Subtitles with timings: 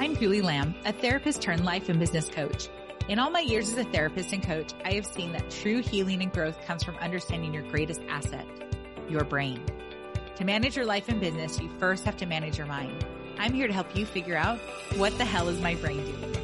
[0.00, 2.68] I'm Julie Lamb, a therapist turned life and business coach.
[3.08, 6.22] In all my years as a therapist and coach, I have seen that true healing
[6.22, 8.46] and growth comes from understanding your greatest asset,
[9.08, 9.60] your brain.
[10.36, 13.04] To manage your life and business, you first have to manage your mind.
[13.40, 14.60] I'm here to help you figure out
[14.94, 16.36] what the hell is my brain doing?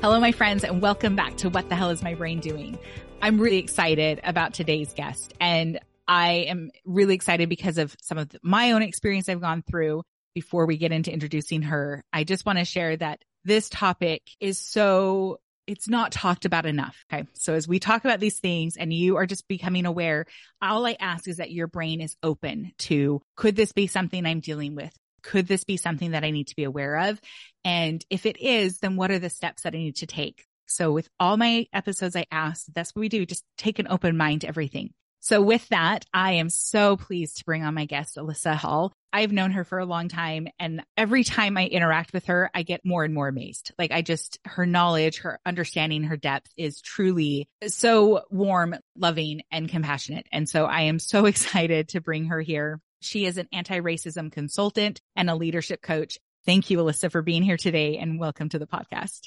[0.00, 2.78] Hello, my friends, and welcome back to What the Hell is My Brain Doing?
[3.20, 5.78] I'm really excited about today's guest and
[6.08, 10.02] I am really excited because of some of my own experience I've gone through
[10.34, 12.04] before we get into introducing her.
[12.12, 17.04] I just want to share that this topic is so it's not talked about enough.
[17.12, 17.26] Okay.
[17.34, 20.26] So as we talk about these things and you are just becoming aware,
[20.60, 24.40] all I ask is that your brain is open to, could this be something I'm
[24.40, 24.92] dealing with?
[25.22, 27.20] Could this be something that I need to be aware of?
[27.64, 30.44] And if it is, then what are the steps that I need to take?
[30.66, 33.24] So with all my episodes, I ask, that's what we do.
[33.24, 34.92] Just take an open mind to everything.
[35.22, 38.92] So with that, I am so pleased to bring on my guest, Alyssa Hall.
[39.12, 42.64] I've known her for a long time and every time I interact with her, I
[42.64, 43.70] get more and more amazed.
[43.78, 49.68] Like I just, her knowledge, her understanding, her depth is truly so warm, loving and
[49.68, 50.26] compassionate.
[50.32, 52.80] And so I am so excited to bring her here.
[53.00, 56.18] She is an anti-racism consultant and a leadership coach.
[56.46, 59.20] Thank you, Alyssa, for being here today and welcome to the podcast.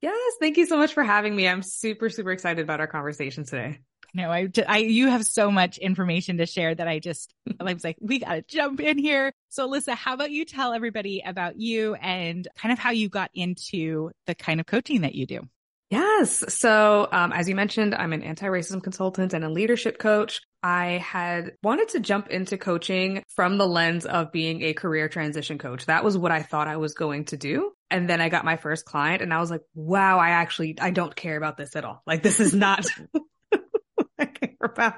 [0.00, 0.34] Yes.
[0.38, 1.48] Thank you so much for having me.
[1.48, 3.80] I'm super, super excited about our conversation today.
[4.14, 7.84] No, I, I, you have so much information to share that I just, I was
[7.84, 9.32] like, we got to jump in here.
[9.48, 13.30] So Alyssa, how about you tell everybody about you and kind of how you got
[13.34, 15.48] into the kind of coaching that you do?
[15.90, 16.44] Yes.
[16.54, 20.40] So, um, as you mentioned, I'm an anti-racism consultant and a leadership coach.
[20.62, 25.58] I had wanted to jump into coaching from the lens of being a career transition
[25.58, 25.86] coach.
[25.86, 27.72] That was what I thought I was going to do.
[27.90, 30.90] And then I got my first client and I was like, wow, I actually, I
[30.90, 32.02] don't care about this at all.
[32.06, 32.86] Like this is not
[34.26, 34.94] Care about.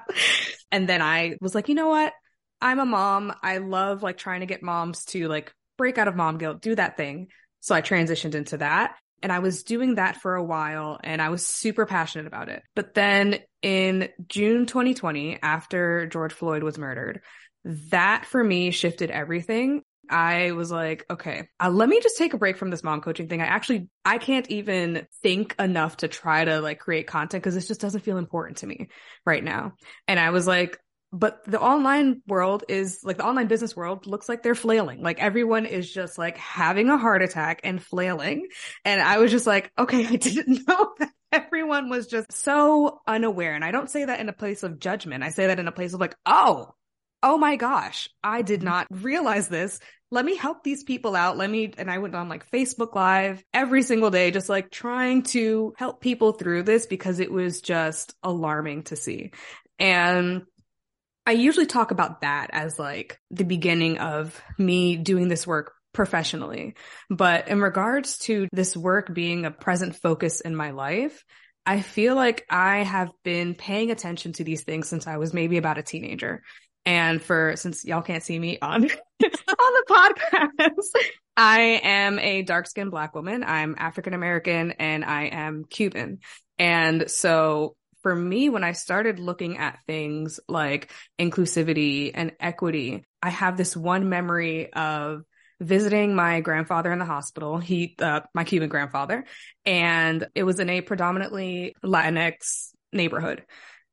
[0.70, 2.12] And then I was like, you know what?
[2.60, 3.34] I'm a mom.
[3.42, 6.74] I love like trying to get moms to like break out of mom guilt, do
[6.74, 7.28] that thing.
[7.60, 8.96] So I transitioned into that.
[9.22, 12.62] And I was doing that for a while and I was super passionate about it.
[12.74, 17.20] But then in June 2020, after George Floyd was murdered,
[17.90, 19.82] that for me shifted everything.
[20.12, 23.28] I was like, okay, uh, let me just take a break from this mom coaching
[23.28, 23.40] thing.
[23.40, 27.68] I actually, I can't even think enough to try to like create content because this
[27.68, 28.88] just doesn't feel important to me
[29.24, 29.72] right now.
[30.06, 30.78] And I was like,
[31.12, 35.02] but the online world is like the online business world looks like they're flailing.
[35.02, 38.48] Like everyone is just like having a heart attack and flailing.
[38.84, 43.54] And I was just like, okay, I didn't know that everyone was just so unaware.
[43.54, 45.22] And I don't say that in a place of judgment.
[45.22, 46.74] I say that in a place of like, oh,
[47.22, 49.78] oh my gosh, I did not realize this.
[50.10, 51.38] Let me help these people out.
[51.38, 55.22] Let me, and I went on like Facebook live every single day, just like trying
[55.24, 59.30] to help people through this because it was just alarming to see.
[59.78, 60.42] And
[61.26, 66.74] I usually talk about that as like the beginning of me doing this work professionally.
[67.08, 71.24] But in regards to this work being a present focus in my life,
[71.64, 75.58] I feel like I have been paying attention to these things since I was maybe
[75.58, 76.42] about a teenager.
[76.84, 81.02] And for, since y'all can't see me on, on the podcast,
[81.36, 83.44] I am a dark skinned black woman.
[83.44, 86.18] I'm African American and I am Cuban.
[86.58, 93.30] And so for me, when I started looking at things like inclusivity and equity, I
[93.30, 95.22] have this one memory of
[95.60, 97.58] visiting my grandfather in the hospital.
[97.58, 99.24] He, uh, my Cuban grandfather,
[99.64, 103.44] and it was in a predominantly Latinx neighborhood.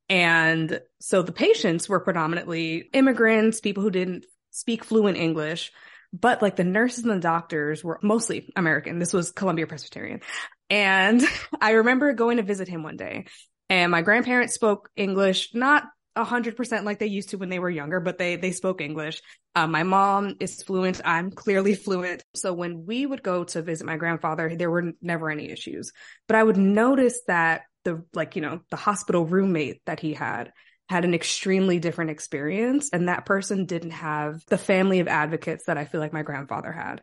[0.09, 5.71] And so the patients were predominantly immigrants, people who didn't speak fluent English,
[6.11, 8.97] but like the nurses and the doctors were mostly American.
[8.97, 10.21] This was Columbia Presbyterian.
[10.69, 11.21] And
[11.61, 13.25] I remember going to visit him one day
[13.69, 15.83] and my grandparents spoke English, not
[16.15, 18.81] a hundred percent like they used to when they were younger, but they, they spoke
[18.81, 19.21] English.
[19.55, 20.99] Uh, my mom is fluent.
[21.05, 22.23] I'm clearly fluent.
[22.33, 25.93] So when we would go to visit my grandfather, there were never any issues,
[26.27, 30.51] but I would notice that the, like, you know, the hospital roommate that he had
[30.89, 32.89] had an extremely different experience.
[32.91, 36.71] And that person didn't have the family of advocates that I feel like my grandfather
[36.71, 37.01] had.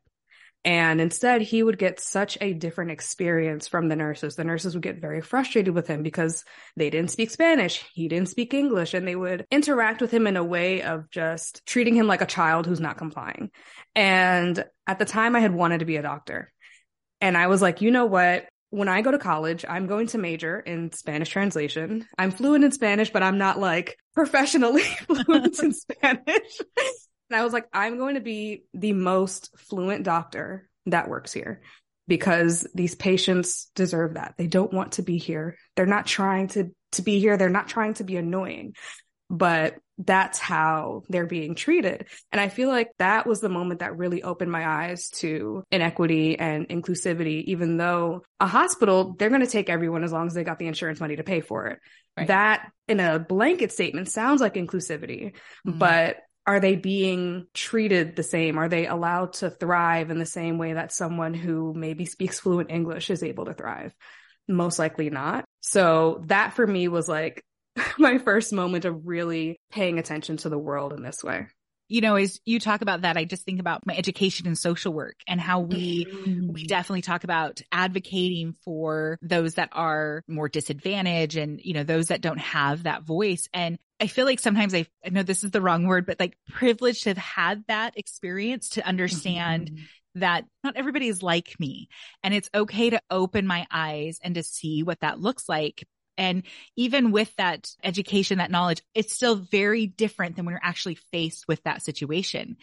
[0.64, 4.34] And instead, he would get such a different experience from the nurses.
[4.34, 6.44] The nurses would get very frustrated with him because
[6.74, 7.84] they didn't speak Spanish.
[7.94, 11.64] He didn't speak English and they would interact with him in a way of just
[11.66, 13.52] treating him like a child who's not complying.
[13.94, 16.52] And at the time I had wanted to be a doctor.
[17.20, 18.46] And I was like, you know what?
[18.70, 22.06] When I go to college, I'm going to major in Spanish translation.
[22.18, 26.60] I'm fluent in Spanish, but I'm not like professionally fluent in Spanish.
[27.30, 31.62] And I was like, I'm going to be the most fluent doctor that works here
[32.08, 34.34] because these patients deserve that.
[34.36, 35.56] They don't want to be here.
[35.74, 37.36] They're not trying to, to be here.
[37.36, 38.74] They're not trying to be annoying.
[39.28, 42.06] But that's how they're being treated.
[42.30, 46.38] And I feel like that was the moment that really opened my eyes to inequity
[46.38, 50.44] and inclusivity, even though a hospital, they're going to take everyone as long as they
[50.44, 51.78] got the insurance money to pay for it.
[52.16, 52.28] Right.
[52.28, 55.32] That in a blanket statement sounds like inclusivity,
[55.66, 55.78] mm-hmm.
[55.78, 56.16] but
[56.46, 58.58] are they being treated the same?
[58.58, 62.70] Are they allowed to thrive in the same way that someone who maybe speaks fluent
[62.70, 63.92] English is able to thrive?
[64.46, 65.44] Most likely not.
[65.60, 67.42] So that for me was like
[67.98, 71.46] my first moment of really paying attention to the world in this way
[71.88, 74.92] you know, as you talk about that, I just think about my education and social
[74.92, 76.52] work and how we, mm.
[76.52, 82.08] we definitely talk about advocating for those that are more disadvantaged and, you know, those
[82.08, 83.48] that don't have that voice.
[83.54, 86.36] And I feel like sometimes I, I know this is the wrong word, but like
[86.48, 90.20] privileged to have had that experience to understand mm-hmm.
[90.20, 91.88] that not everybody is like me
[92.24, 95.86] and it's okay to open my eyes and to see what that looks like
[96.18, 96.42] and
[96.76, 101.46] even with that education, that knowledge, it's still very different than when you're actually faced
[101.48, 102.56] with that situation.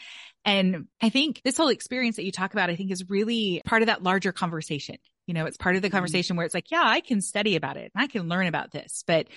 [0.46, 3.82] And I think this whole experience that you talk about, I think is really part
[3.82, 4.98] of that larger conversation.
[5.28, 5.96] You know, it's part of the mm-hmm.
[5.96, 8.72] conversation where it's like, yeah, I can study about it and I can learn about
[8.72, 9.28] this, but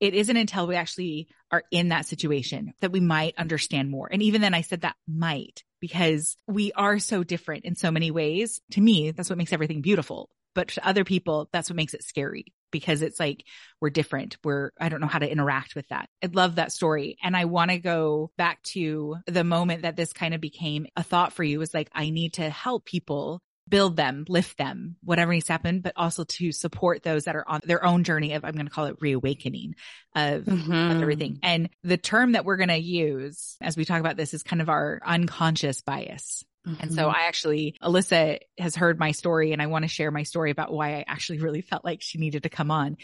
[0.00, 4.08] it isn't until we actually are in that situation that we might understand more.
[4.10, 8.10] And even then I said that might because we are so different in so many
[8.10, 8.60] ways.
[8.72, 10.30] To me, that's what makes everything beautiful.
[10.54, 13.44] But to other people, that's what makes it scary because it's like
[13.80, 14.36] we're different.
[14.42, 16.08] We're, I don't know how to interact with that.
[16.22, 17.16] I love that story.
[17.22, 21.04] And I want to go back to the moment that this kind of became a
[21.04, 25.32] thought for you was like, I need to help people build them, lift them, whatever
[25.32, 28.44] needs to happen, but also to support those that are on their own journey of,
[28.44, 29.76] I'm going to call it reawakening
[30.16, 30.72] of, mm-hmm.
[30.72, 31.38] of everything.
[31.42, 34.60] And the term that we're going to use as we talk about this is kind
[34.60, 36.44] of our unconscious bias.
[36.66, 36.82] Mm-hmm.
[36.82, 37.16] And so mm-hmm.
[37.16, 40.72] I actually, Alyssa has heard my story and I want to share my story about
[40.72, 42.96] why I actually really felt like she needed to come on.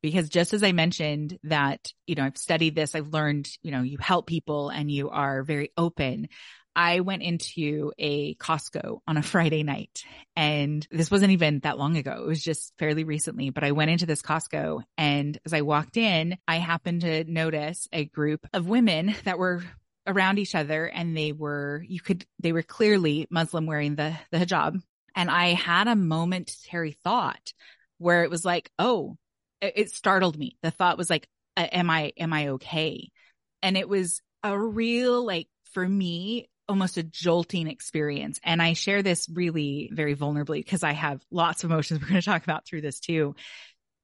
[0.00, 3.82] Because just as I mentioned that, you know, I've studied this, I've learned, you know,
[3.82, 6.28] you help people and you are very open.
[6.76, 10.04] I went into a Costco on a Friday night
[10.36, 12.22] and this wasn't even that long ago.
[12.22, 15.96] It was just fairly recently, but I went into this Costco and as I walked
[15.96, 19.64] in, I happened to notice a group of women that were
[20.08, 24.38] around each other and they were, you could, they were clearly Muslim wearing the, the
[24.38, 24.80] hijab.
[25.14, 27.52] And I had a momentary thought
[27.98, 29.16] where it was like, oh,
[29.60, 30.56] it, it startled me.
[30.62, 33.10] The thought was like, uh, am I, am I okay?
[33.62, 38.38] And it was a real, like, for me, almost a jolting experience.
[38.44, 42.20] And I share this really very vulnerably because I have lots of emotions we're going
[42.20, 43.34] to talk about through this too.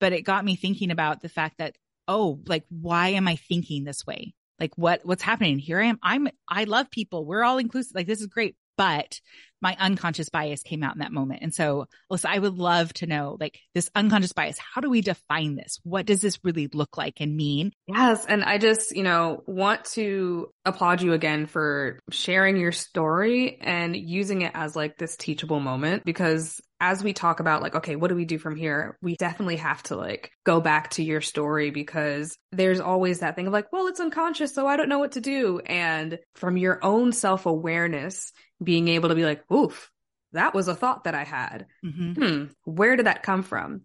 [0.00, 1.76] But it got me thinking about the fact that,
[2.08, 4.34] oh, like, why am I thinking this way?
[4.60, 5.58] Like what what's happening?
[5.58, 5.98] Here i am.
[6.02, 7.24] I'm i love people.
[7.24, 7.94] We're all inclusive.
[7.94, 8.56] Like this is great.
[8.76, 9.20] But
[9.64, 11.40] my unconscious bias came out in that moment.
[11.42, 14.58] And so, Alyssa, I would love to know like this unconscious bias.
[14.58, 15.80] How do we define this?
[15.84, 17.72] What does this really look like and mean?
[17.88, 18.26] Yes.
[18.26, 23.96] And I just, you know, want to applaud you again for sharing your story and
[23.96, 28.08] using it as like this teachable moment because as we talk about like okay what
[28.08, 31.70] do we do from here we definitely have to like go back to your story
[31.70, 35.12] because there's always that thing of like well it's unconscious so i don't know what
[35.12, 38.32] to do and from your own self-awareness
[38.62, 39.90] being able to be like, oof,
[40.32, 41.66] that was a thought that I had.
[41.84, 42.12] Mm-hmm.
[42.12, 43.82] Hmm, where did that come from?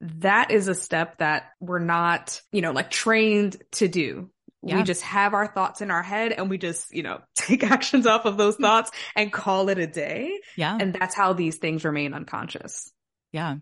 [0.00, 4.30] That is a step that we're not, you know, like trained to do.
[4.62, 4.78] Yeah.
[4.78, 8.06] We just have our thoughts in our head and we just, you know, take actions
[8.06, 10.40] off of those thoughts and call it a day.
[10.56, 10.76] Yeah.
[10.78, 12.90] And that's how these things remain unconscious.
[13.32, 13.56] Yeah.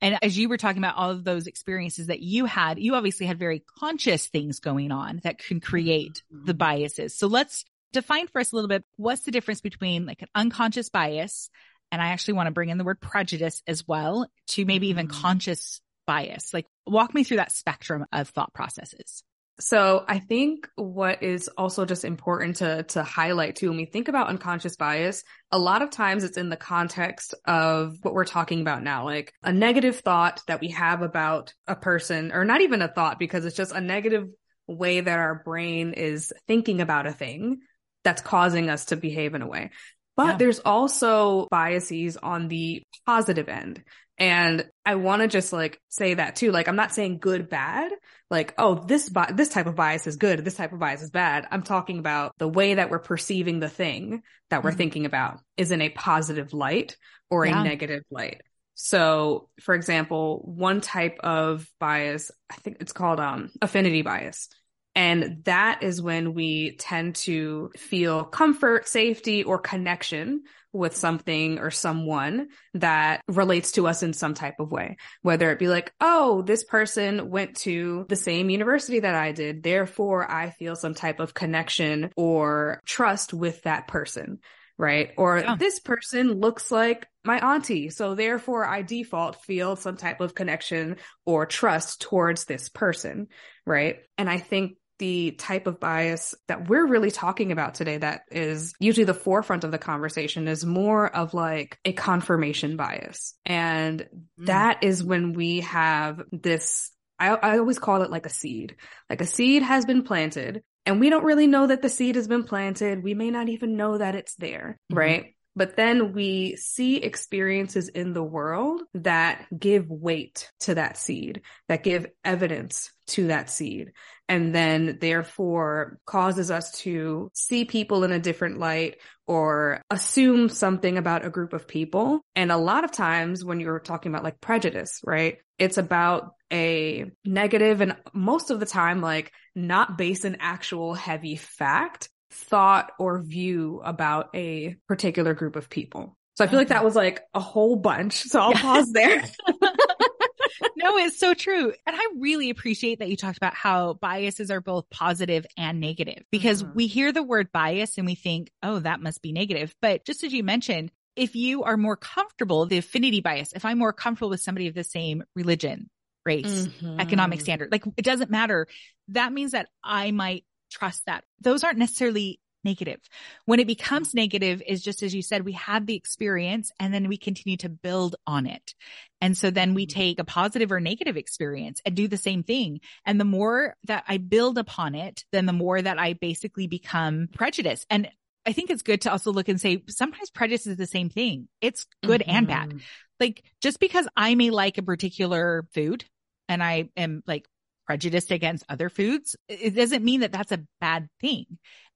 [0.00, 3.26] And as you were talking about all of those experiences that you had, you obviously
[3.26, 6.44] had very conscious things going on that can create mm-hmm.
[6.44, 7.16] the biases.
[7.16, 10.88] So let's define for us a little bit what's the difference between like an unconscious
[10.88, 11.50] bias
[11.92, 15.06] and I actually want to bring in the word prejudice as well to maybe even
[15.06, 15.20] mm-hmm.
[15.20, 16.52] conscious bias.
[16.52, 19.22] Like walk me through that spectrum of thought processes.
[19.60, 24.08] So I think what is also just important to to highlight too when we think
[24.08, 25.22] about unconscious bias,
[25.52, 29.34] a lot of times it's in the context of what we're talking about now, like
[29.42, 33.44] a negative thought that we have about a person or not even a thought because
[33.44, 34.28] it's just a negative
[34.66, 37.60] way that our brain is thinking about a thing
[38.04, 39.70] that's causing us to behave in a way.
[40.16, 40.36] But yeah.
[40.36, 43.82] there's also biases on the positive end.
[44.18, 46.52] And I want to just like say that too.
[46.52, 47.90] Like, I'm not saying good, bad.
[48.30, 50.44] Like, oh, this, bi- this type of bias is good.
[50.44, 51.46] This type of bias is bad.
[51.50, 54.78] I'm talking about the way that we're perceiving the thing that we're mm-hmm.
[54.78, 56.96] thinking about is in a positive light
[57.30, 57.60] or yeah.
[57.60, 58.42] a negative light.
[58.74, 64.48] So, for example, one type of bias, I think it's called, um, affinity bias
[64.94, 71.70] And that is when we tend to feel comfort, safety, or connection with something or
[71.70, 74.96] someone that relates to us in some type of way.
[75.20, 79.62] Whether it be like, oh, this person went to the same university that I did.
[79.62, 84.40] Therefore, I feel some type of connection or trust with that person.
[84.78, 85.12] Right.
[85.16, 85.54] Or yeah.
[85.56, 87.90] this person looks like my auntie.
[87.90, 90.96] So therefore I default feel some type of connection
[91.26, 93.28] or trust towards this person.
[93.64, 93.98] Right.
[94.18, 98.72] And I think the type of bias that we're really talking about today that is
[98.78, 103.34] usually the forefront of the conversation is more of like a confirmation bias.
[103.44, 104.46] And mm.
[104.46, 108.76] that is when we have this, I, I always call it like a seed.
[109.10, 112.28] Like a seed has been planted and we don't really know that the seed has
[112.28, 113.02] been planted.
[113.02, 114.98] We may not even know that it's there, mm-hmm.
[114.98, 115.34] right?
[115.56, 121.82] But then we see experiences in the world that give weight to that seed, that
[121.82, 123.92] give evidence to that seed,
[124.28, 130.98] and then therefore causes us to see people in a different light or assume something
[130.98, 132.20] about a group of people.
[132.34, 135.38] And a lot of times when you're talking about like prejudice, right?
[135.58, 141.36] It's about a negative and most of the time, like not based in actual heavy
[141.36, 146.16] fact, thought or view about a particular group of people.
[146.34, 148.22] So I feel like that was like a whole bunch.
[148.22, 148.62] So I'll yeah.
[148.62, 149.22] pause there.
[150.76, 151.72] no, it's so true.
[151.86, 156.24] And I really appreciate that you talked about how biases are both positive and negative
[156.30, 156.74] because mm-hmm.
[156.74, 159.74] we hear the word bias and we think, oh, that must be negative.
[159.80, 163.78] But just as you mentioned, if you are more comfortable, the affinity bias, if I'm
[163.78, 165.90] more comfortable with somebody of the same religion,
[166.24, 167.00] race, mm-hmm.
[167.00, 168.66] economic standard, like it doesn't matter.
[169.08, 171.24] That means that I might trust that.
[171.40, 173.00] Those aren't necessarily negative.
[173.44, 177.08] When it becomes negative is just as you said, we have the experience and then
[177.08, 178.74] we continue to build on it.
[179.20, 179.98] And so then we mm-hmm.
[179.98, 182.80] take a positive or negative experience and do the same thing.
[183.04, 187.28] And the more that I build upon it, then the more that I basically become
[187.34, 187.86] prejudiced.
[187.88, 188.10] And
[188.44, 191.48] I think it's good to also look and say sometimes prejudice is the same thing.
[191.60, 192.36] It's good mm-hmm.
[192.36, 192.68] and bad.
[192.70, 192.78] Mm-hmm.
[193.20, 196.04] Like just because I may like a particular food
[196.48, 197.46] and I am like
[197.86, 201.46] prejudiced against other foods, it doesn't mean that that's a bad thing.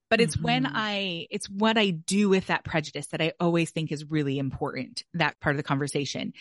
[0.09, 0.45] But it's mm-hmm.
[0.45, 4.39] when I, it's what I do with that prejudice that I always think is really
[4.39, 6.33] important, that part of the conversation.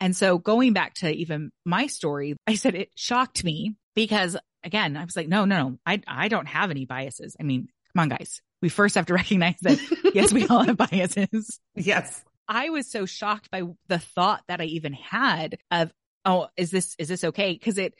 [0.00, 4.96] And so going back to even my story, I said it shocked me because again,
[4.96, 7.36] I was like, no, no, no, I, I don't have any biases.
[7.38, 8.40] I mean, come on, guys.
[8.62, 9.78] We first have to recognize that
[10.14, 11.60] yes, we all have biases.
[11.74, 12.24] Yes.
[12.46, 15.92] I was so shocked by the thought that I even had of,
[16.24, 17.56] oh, is this, is this okay?
[17.58, 17.94] Cause it,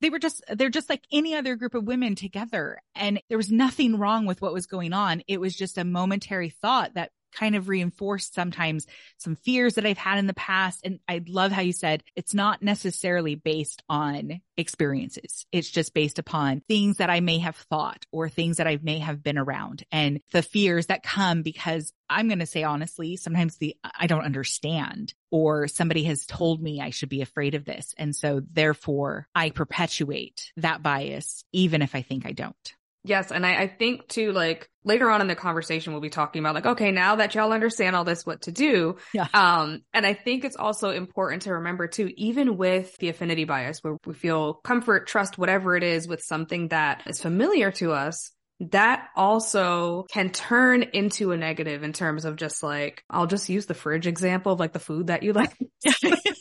[0.00, 2.80] they were just, they're just like any other group of women together.
[2.94, 5.22] And there was nothing wrong with what was going on.
[5.28, 8.86] It was just a momentary thought that kind of reinforced sometimes
[9.18, 10.80] some fears that I've had in the past.
[10.84, 15.46] And I love how you said it's not necessarily based on experiences.
[15.52, 18.98] It's just based upon things that I may have thought or things that I may
[18.98, 23.56] have been around and the fears that come because I'm going to say honestly, sometimes
[23.56, 27.94] the I don't understand or somebody has told me I should be afraid of this.
[27.96, 32.74] And so therefore I perpetuate that bias, even if I think I don't.
[33.02, 33.32] Yes.
[33.32, 36.54] And I, I, think too, like later on in the conversation, we'll be talking about
[36.54, 38.96] like, okay, now that y'all understand all this, what to do.
[39.14, 39.26] Yeah.
[39.32, 43.82] Um, and I think it's also important to remember too, even with the affinity bias
[43.82, 48.32] where we feel comfort, trust, whatever it is with something that is familiar to us,
[48.60, 53.64] that also can turn into a negative in terms of just like, I'll just use
[53.64, 55.56] the fridge example of like the food that you like.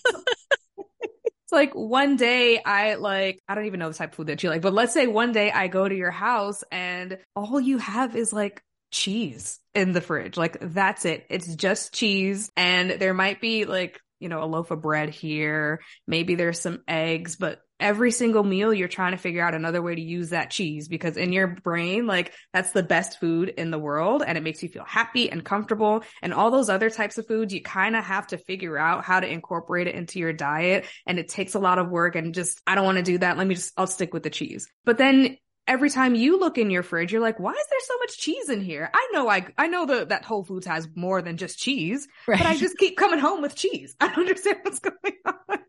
[1.50, 4.44] It's like one day I like, I don't even know the type of food that
[4.44, 7.80] you like, but let's say one day I go to your house and all you
[7.80, 10.38] have is like cheese in the fridge.
[10.38, 11.26] Like that's it.
[11.28, 12.52] It's just cheese.
[12.56, 15.82] And there might be like, you know, a loaf of bread here.
[16.06, 19.96] Maybe there's some eggs, but every single meal you're trying to figure out another way
[19.96, 23.80] to use that cheese because in your brain like that's the best food in the
[23.80, 27.28] world and it makes you feel happy and comfortable and all those other types of
[27.28, 30.86] foods you kind of have to figure out how to incorporate it into your diet
[31.06, 33.38] and it takes a lot of work and just I don't want to do that
[33.38, 36.72] let me just I'll stick with the cheese but then every time you look in
[36.72, 38.90] your fridge, you're like, why is there so much cheese in here?
[38.92, 42.40] I know I I know that that Whole Foods has more than just cheese, right.
[42.40, 43.96] but I just keep coming home with cheese.
[44.02, 45.60] I don't understand what's going on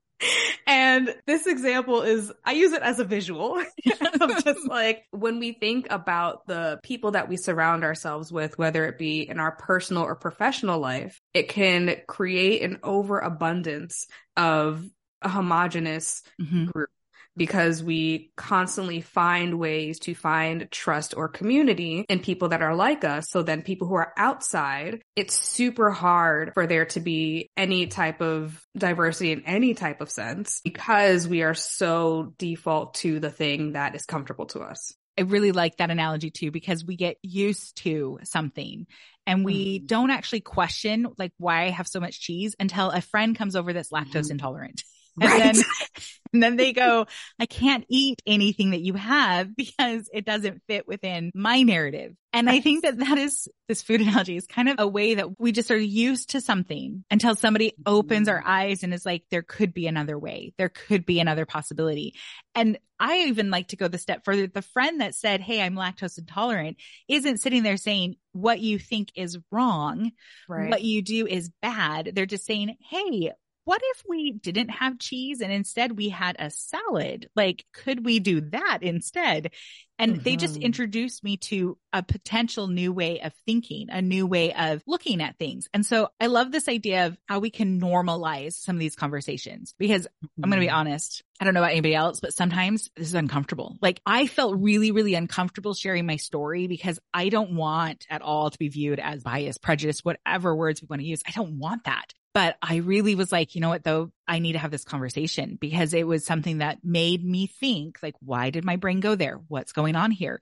[0.67, 3.59] and this example is, I use it as a visual.
[4.21, 8.87] of just like when we think about the people that we surround ourselves with, whether
[8.87, 14.85] it be in our personal or professional life, it can create an overabundance of
[15.23, 16.67] a homogenous mm-hmm.
[16.67, 16.91] group
[17.37, 23.05] because we constantly find ways to find trust or community in people that are like
[23.05, 23.31] us.
[23.31, 28.21] So then people who are outside, it's super hard for there to be any type
[28.21, 33.73] of diversity in any type of sense because we are so default to the thing
[33.73, 34.93] that is comfortable to us.
[35.19, 38.87] I really like that analogy too, because we get used to something
[39.27, 39.87] and we mm.
[39.87, 43.73] don't actually question like why I have so much cheese until a friend comes over
[43.73, 44.33] that's lactose mm.
[44.33, 44.83] intolerant.
[45.21, 45.55] And right.
[45.55, 45.65] then,
[46.33, 47.07] and then they go,
[47.39, 52.15] I can't eat anything that you have because it doesn't fit within my narrative.
[52.33, 55.41] And I think that that is this food analogy is kind of a way that
[55.41, 59.43] we just are used to something until somebody opens our eyes and is like, there
[59.43, 60.55] could be another way.
[60.57, 62.15] There could be another possibility.
[62.55, 64.47] And I even like to go the step further.
[64.47, 66.77] The friend that said, Hey, I'm lactose intolerant
[67.09, 70.12] isn't sitting there saying what you think is wrong.
[70.49, 70.71] Right.
[70.71, 72.12] What you do is bad.
[72.15, 73.33] They're just saying, Hey,
[73.64, 77.29] what if we didn't have cheese and instead we had a salad?
[77.37, 79.52] Like, could we do that instead?
[79.99, 80.23] And mm-hmm.
[80.23, 80.62] they just mm-hmm.
[80.62, 85.38] introduced me to a potential new way of thinking, a new way of looking at
[85.38, 85.69] things.
[85.75, 89.75] And so I love this idea of how we can normalize some of these conversations
[89.79, 90.43] because mm-hmm.
[90.43, 91.23] I'm going to be honest.
[91.38, 93.76] I don't know about anybody else, but sometimes this is uncomfortable.
[93.83, 98.49] Like I felt really, really uncomfortable sharing my story because I don't want at all
[98.50, 101.23] to be viewed as biased, prejudice, whatever words we want to use.
[101.29, 102.14] I don't want that.
[102.33, 105.59] But I really was like, you know what, though, I need to have this conversation
[105.61, 109.41] because it was something that made me think, like, why did my brain go there?
[109.49, 110.41] What's going on here?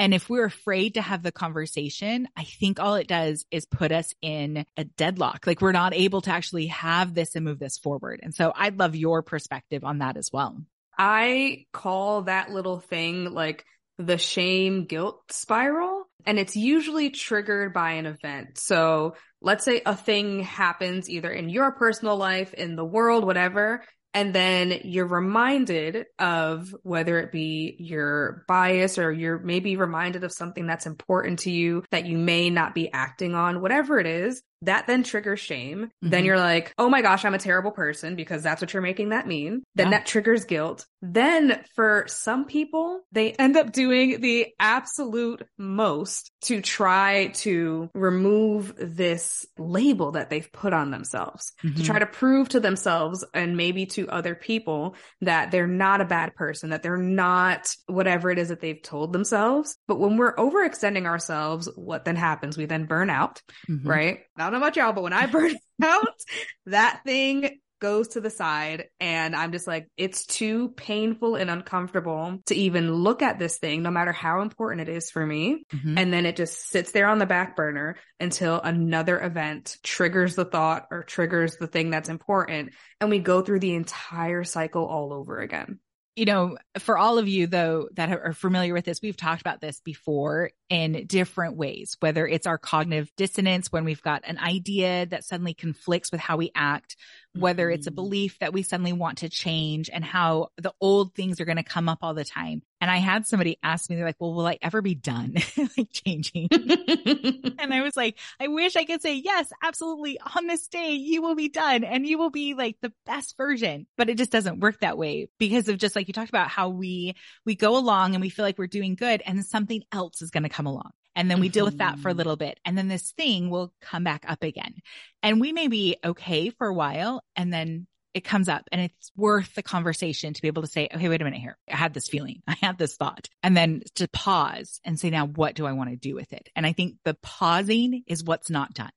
[0.00, 3.92] And if we're afraid to have the conversation, I think all it does is put
[3.92, 5.46] us in a deadlock.
[5.46, 8.20] Like we're not able to actually have this and move this forward.
[8.22, 10.56] And so I'd love your perspective on that as well.
[10.96, 13.66] I call that little thing like
[13.98, 15.99] the shame guilt spiral.
[16.26, 18.58] And it's usually triggered by an event.
[18.58, 23.82] So let's say a thing happens either in your personal life, in the world, whatever.
[24.12, 30.32] And then you're reminded of whether it be your bias or you're maybe reminded of
[30.32, 34.42] something that's important to you that you may not be acting on, whatever it is
[34.62, 35.86] that then triggers shame.
[35.86, 36.10] Mm-hmm.
[36.10, 39.10] Then you're like, oh my gosh, I'm a terrible person because that's what you're making
[39.10, 39.62] that mean.
[39.74, 39.98] Then yeah.
[39.98, 40.86] that triggers guilt.
[41.02, 48.74] Then for some people, they end up doing the absolute most to try to remove
[48.76, 51.76] this label that they've put on themselves, mm-hmm.
[51.76, 56.06] to try to prove to themselves and maybe to other people that they're not a
[56.06, 59.76] bad person, that they're not whatever it is that they've told themselves.
[59.88, 62.58] But when we're overextending ourselves, what then happens?
[62.58, 63.88] We then burn out, mm-hmm.
[63.88, 64.20] right?
[64.44, 66.20] Don't know about y'all, but when I burn out,
[66.66, 72.38] that thing goes to the side and I'm just like, it's too painful and uncomfortable
[72.46, 75.64] to even look at this thing, no matter how important it is for me.
[75.72, 75.98] Mm-hmm.
[75.98, 80.44] And then it just sits there on the back burner until another event triggers the
[80.44, 82.72] thought or triggers the thing that's important.
[83.00, 85.80] And we go through the entire cycle all over again
[86.20, 89.62] you know, for all of you though that are familiar with this, we've talked about
[89.62, 95.06] this before in different ways, whether it's our cognitive dissonance when we've got an idea
[95.06, 96.94] that suddenly conflicts with how we act,
[97.34, 97.96] whether it's a mm-hmm.
[97.96, 101.62] belief that we suddenly want to change and how the old things are going to
[101.62, 102.62] come up all the time.
[102.80, 105.34] And I had somebody ask me, they're like, well, will I ever be done
[105.76, 106.48] like changing?
[106.50, 110.18] and I was like, I wish I could say, yes, absolutely.
[110.36, 113.86] On this day, you will be done and you will be like the best version,
[113.96, 116.70] but it just doesn't work that way because of just like you talked about how
[116.70, 117.14] we,
[117.44, 120.44] we go along and we feel like we're doing good and something else is going
[120.44, 120.90] to come along.
[121.16, 122.18] And then we deal with that for a mm-hmm.
[122.18, 122.58] little bit.
[122.64, 124.74] And then this thing will come back up again.
[125.22, 129.12] And we may be okay for a while and then it comes up and it's
[129.16, 131.56] worth the conversation to be able to say, okay, wait a minute here.
[131.70, 132.42] I had this feeling.
[132.48, 133.28] I had this thought.
[133.42, 136.48] And then to pause and say, now what do I want to do with it?
[136.56, 138.90] And I think the pausing is what's not done.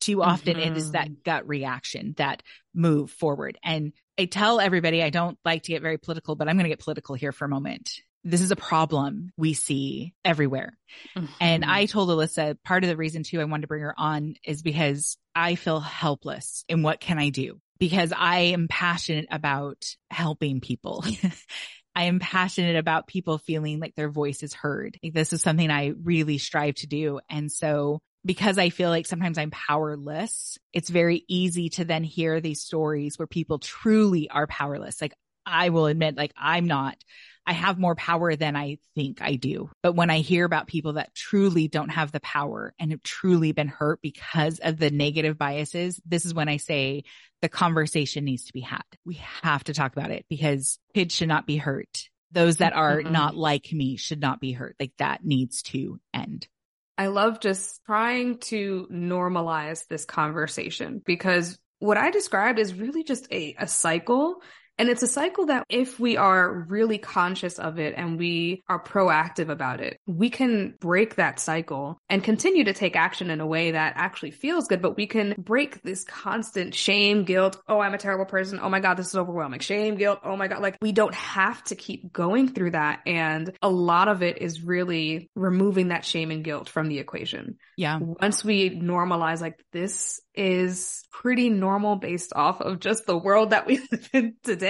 [0.00, 0.72] Too often mm-hmm.
[0.72, 1.22] it is that mm-hmm.
[1.24, 2.42] gut reaction that
[2.74, 3.58] move forward.
[3.62, 6.70] And I tell everybody, I don't like to get very political, but I'm going to
[6.70, 7.90] get political here for a moment
[8.26, 10.76] this is a problem we see everywhere.
[11.16, 11.26] Mm-hmm.
[11.40, 14.34] And I told Alyssa part of the reason too I wanted to bring her on
[14.44, 17.60] is because I feel helpless in what can I do?
[17.78, 21.04] Because I am passionate about helping people.
[21.94, 24.98] I am passionate about people feeling like their voice is heard.
[25.02, 27.20] This is something I really strive to do.
[27.30, 32.40] And so because I feel like sometimes I'm powerless, it's very easy to then hear
[32.40, 35.00] these stories where people truly are powerless.
[35.00, 35.14] Like
[35.46, 36.96] I will admit, like I'm not.
[37.46, 39.70] I have more power than I think I do.
[39.82, 43.52] But when I hear about people that truly don't have the power and have truly
[43.52, 47.04] been hurt because of the negative biases, this is when I say
[47.42, 48.82] the conversation needs to be had.
[49.04, 52.08] We have to talk about it because kids should not be hurt.
[52.32, 53.12] Those that are mm-hmm.
[53.12, 54.74] not like me should not be hurt.
[54.80, 56.48] Like that needs to end.
[56.98, 63.30] I love just trying to normalize this conversation because what I described is really just
[63.30, 64.40] a, a cycle
[64.78, 68.82] And it's a cycle that if we are really conscious of it and we are
[68.82, 73.46] proactive about it, we can break that cycle and continue to take action in a
[73.46, 77.60] way that actually feels good, but we can break this constant shame, guilt.
[77.68, 78.60] Oh, I'm a terrible person.
[78.62, 79.60] Oh my God, this is overwhelming.
[79.60, 80.20] Shame, guilt.
[80.24, 80.60] Oh my God.
[80.60, 83.00] Like we don't have to keep going through that.
[83.06, 87.56] And a lot of it is really removing that shame and guilt from the equation.
[87.76, 87.98] Yeah.
[88.00, 93.66] Once we normalize like this is pretty normal based off of just the world that
[93.66, 94.65] we live in today,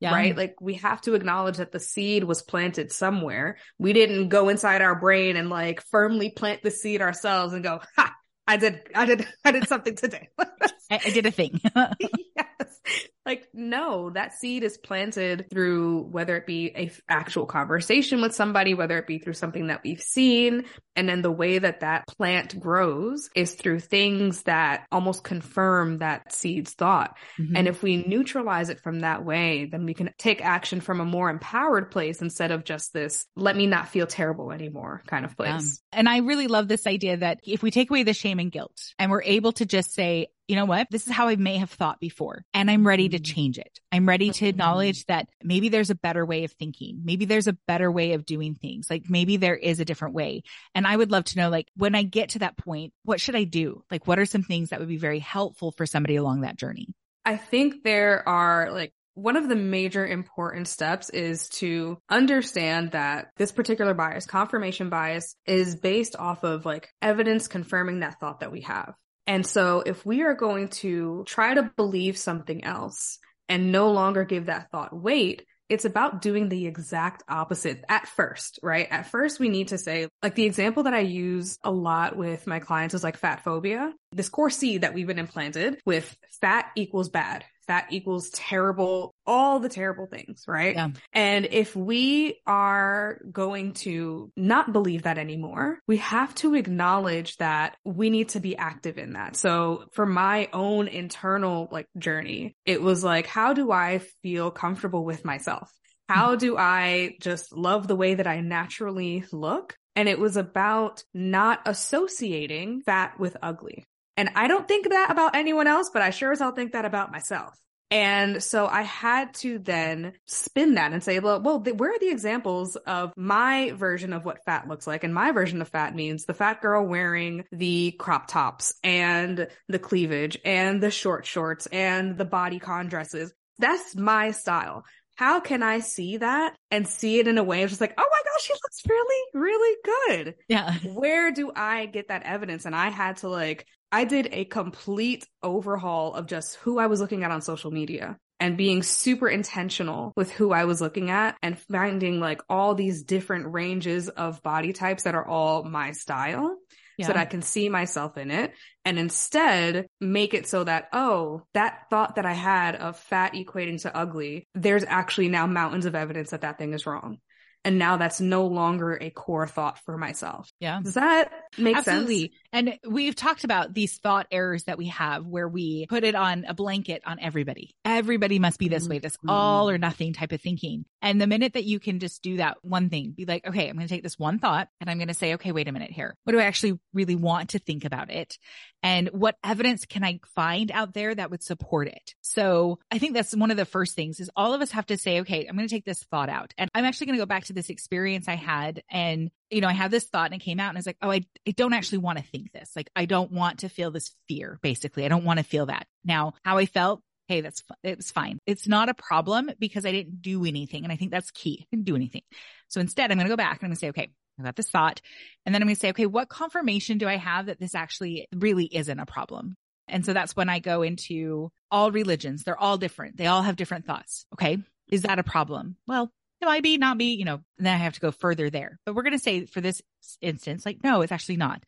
[0.00, 0.12] yeah.
[0.12, 0.36] right?
[0.36, 3.58] Like we have to acknowledge that the seed was planted somewhere.
[3.78, 7.80] We didn't go inside our brain and like firmly plant the seed ourselves and go,
[7.96, 8.12] ha,
[8.46, 10.28] I did, I did, I did something today.
[10.38, 10.48] I,
[10.90, 11.60] I, did a thing.
[12.36, 12.80] yes.
[13.26, 18.34] Like, no, that seed is planted through whether it be a f- actual conversation with
[18.34, 20.64] somebody, whether it be through something that we've seen.
[20.94, 26.32] And then the way that that plant grows is through things that almost confirm that
[26.32, 27.18] seed's thought.
[27.38, 27.56] Mm-hmm.
[27.56, 31.04] And if we neutralize it from that way, then we can take action from a
[31.04, 35.36] more empowered place instead of just this, let me not feel terrible anymore kind of
[35.36, 35.82] place.
[35.92, 35.98] Yeah.
[35.98, 38.94] And I really love this idea that if we take away the shame and guilt
[39.00, 40.88] and we're able to just say, you know what?
[40.90, 43.24] This is how I may have thought before and I'm ready to mm-hmm.
[43.24, 43.80] change it.
[43.90, 47.00] I'm ready to acknowledge that maybe there's a better way of thinking.
[47.04, 48.88] Maybe there's a better way of doing things.
[48.88, 50.42] Like maybe there is a different way.
[50.74, 53.36] And I would love to know, like, when I get to that point, what should
[53.36, 53.82] I do?
[53.90, 56.88] Like, what are some things that would be very helpful for somebody along that journey?
[57.24, 63.28] I think there are like one of the major important steps is to understand that
[63.36, 68.52] this particular bias, confirmation bias, is based off of like evidence confirming that thought that
[68.52, 68.94] we have.
[69.26, 74.24] And so if we are going to try to believe something else and no longer
[74.24, 78.86] give that thought weight, it's about doing the exact opposite at first, right?
[78.88, 82.46] At first, we need to say, like the example that I use a lot with
[82.46, 83.92] my clients is like fat phobia.
[84.12, 89.60] This core seed that we've been implanted with fat equals bad that equals terrible, all
[89.60, 90.74] the terrible things, right?
[90.74, 90.90] Yeah.
[91.12, 97.76] And if we are going to not believe that anymore, we have to acknowledge that
[97.84, 99.36] we need to be active in that.
[99.36, 105.04] So for my own internal like journey, it was like, how do I feel comfortable
[105.04, 105.70] with myself?
[106.08, 109.76] How do I just love the way that I naturally look?
[109.96, 113.84] And it was about not associating fat with ugly.
[114.16, 116.84] And I don't think that about anyone else, but I sure as hell think that
[116.84, 117.54] about myself.
[117.90, 122.10] And so I had to then spin that and say, well, well, where are the
[122.10, 125.04] examples of my version of what fat looks like?
[125.04, 129.78] And my version of fat means the fat girl wearing the crop tops and the
[129.78, 133.32] cleavage and the short shorts and the bodycon dresses.
[133.58, 134.84] That's my style
[135.16, 138.06] how can I see that and see it in a way of just like, oh
[138.08, 140.34] my gosh, she looks really, really good.
[140.46, 140.74] Yeah.
[140.92, 142.66] Where do I get that evidence?
[142.66, 147.00] And I had to like, I did a complete overhaul of just who I was
[147.00, 151.36] looking at on social media and being super intentional with who I was looking at
[151.42, 156.56] and finding like all these different ranges of body types that are all my style
[156.98, 157.06] yeah.
[157.06, 158.52] so that I can see myself in it
[158.84, 163.80] and instead make it so that, oh, that thought that I had of fat equating
[163.82, 167.18] to ugly, there's actually now mountains of evidence that that thing is wrong.
[167.64, 170.48] And now that's no longer a core thought for myself.
[170.60, 170.80] Yeah.
[170.84, 172.20] Does that make Absolutely.
[172.20, 172.32] sense?
[172.52, 176.44] And we've talked about these thought errors that we have where we put it on
[176.46, 177.74] a blanket on everybody.
[177.84, 178.92] Everybody must be this mm-hmm.
[178.92, 180.84] way, this all or nothing type of thinking.
[181.02, 183.76] And the minute that you can just do that one thing, be like, okay, I'm
[183.76, 185.90] going to take this one thought and I'm going to say, okay, wait a minute
[185.90, 186.16] here.
[186.24, 188.38] What do I actually really want to think about it?
[188.82, 192.14] And what evidence can I find out there that would support it?
[192.22, 194.96] So I think that's one of the first things is all of us have to
[194.96, 196.54] say, okay, I'm going to take this thought out.
[196.56, 198.82] And I'm actually going to go back to this experience I had.
[198.90, 200.98] And, you know, I had this thought and it came out and I was like,
[201.02, 202.70] oh, I, I don't actually want to think this.
[202.74, 205.04] Like, I don't want to feel this fear, basically.
[205.04, 205.86] I don't want to feel that.
[206.04, 208.38] Now, how I felt, hey, that's, it was fine.
[208.46, 210.84] It's not a problem because I didn't do anything.
[210.84, 211.60] And I think that's key.
[211.62, 212.22] I didn't do anything.
[212.68, 214.56] So instead, I'm going to go back and I'm going to say, okay, I got
[214.56, 215.00] this thought.
[215.44, 218.26] And then I'm going to say, okay, what confirmation do I have that this actually
[218.34, 219.56] really isn't a problem?
[219.88, 222.42] And so that's when I go into all religions.
[222.42, 223.16] They're all different.
[223.16, 224.26] They all have different thoughts.
[224.34, 224.58] Okay.
[224.90, 225.76] Is that a problem?
[225.86, 228.78] Well, it might be, not be, you know, then I have to go further there.
[228.84, 229.82] But we're going to say for this
[230.20, 231.62] instance, like, no, it's actually not.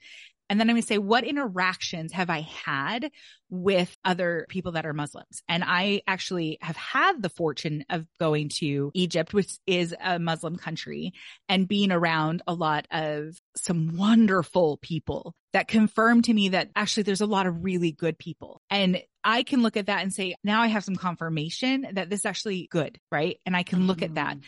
[0.48, 3.10] And then I'm going to say, what interactions have I had
[3.50, 5.42] with other people that are Muslims?
[5.48, 10.56] And I actually have had the fortune of going to Egypt, which is a Muslim
[10.56, 11.12] country
[11.48, 17.04] and being around a lot of some wonderful people that confirm to me that actually
[17.04, 18.60] there's a lot of really good people.
[18.70, 22.20] And I can look at that and say, now I have some confirmation that this
[22.20, 23.38] is actually good, right?
[23.44, 24.04] And I can look mm.
[24.04, 24.38] at that.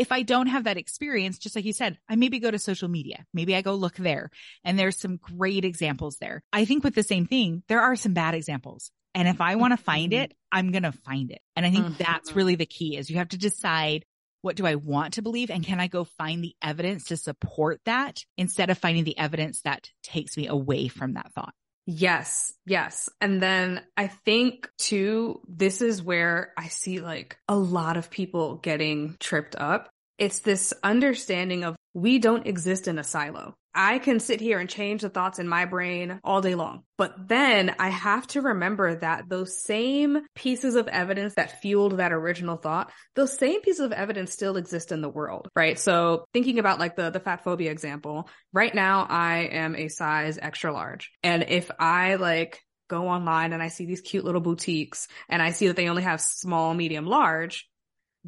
[0.00, 2.88] If I don't have that experience, just like you said, I maybe go to social
[2.88, 3.26] media.
[3.34, 4.30] Maybe I go look there
[4.64, 6.42] and there's some great examples there.
[6.54, 8.90] I think with the same thing, there are some bad examples.
[9.14, 10.22] And if I want to find mm-hmm.
[10.22, 11.42] it, I'm going to find it.
[11.54, 12.02] And I think mm-hmm.
[12.02, 14.06] that's really the key is you have to decide
[14.40, 15.50] what do I want to believe?
[15.50, 19.60] And can I go find the evidence to support that instead of finding the evidence
[19.62, 21.52] that takes me away from that thought?
[21.92, 23.08] Yes, yes.
[23.20, 28.58] And then I think too, this is where I see like a lot of people
[28.58, 29.90] getting tripped up.
[30.16, 33.56] It's this understanding of we don't exist in a silo.
[33.74, 36.82] I can sit here and change the thoughts in my brain all day long.
[36.98, 42.12] But then I have to remember that those same pieces of evidence that fueled that
[42.12, 45.78] original thought, those same pieces of evidence still exist in the world, right?
[45.78, 50.38] So thinking about like the, the fat phobia example, right now I am a size
[50.40, 51.10] extra large.
[51.22, 55.52] And if I like go online and I see these cute little boutiques and I
[55.52, 57.68] see that they only have small, medium, large,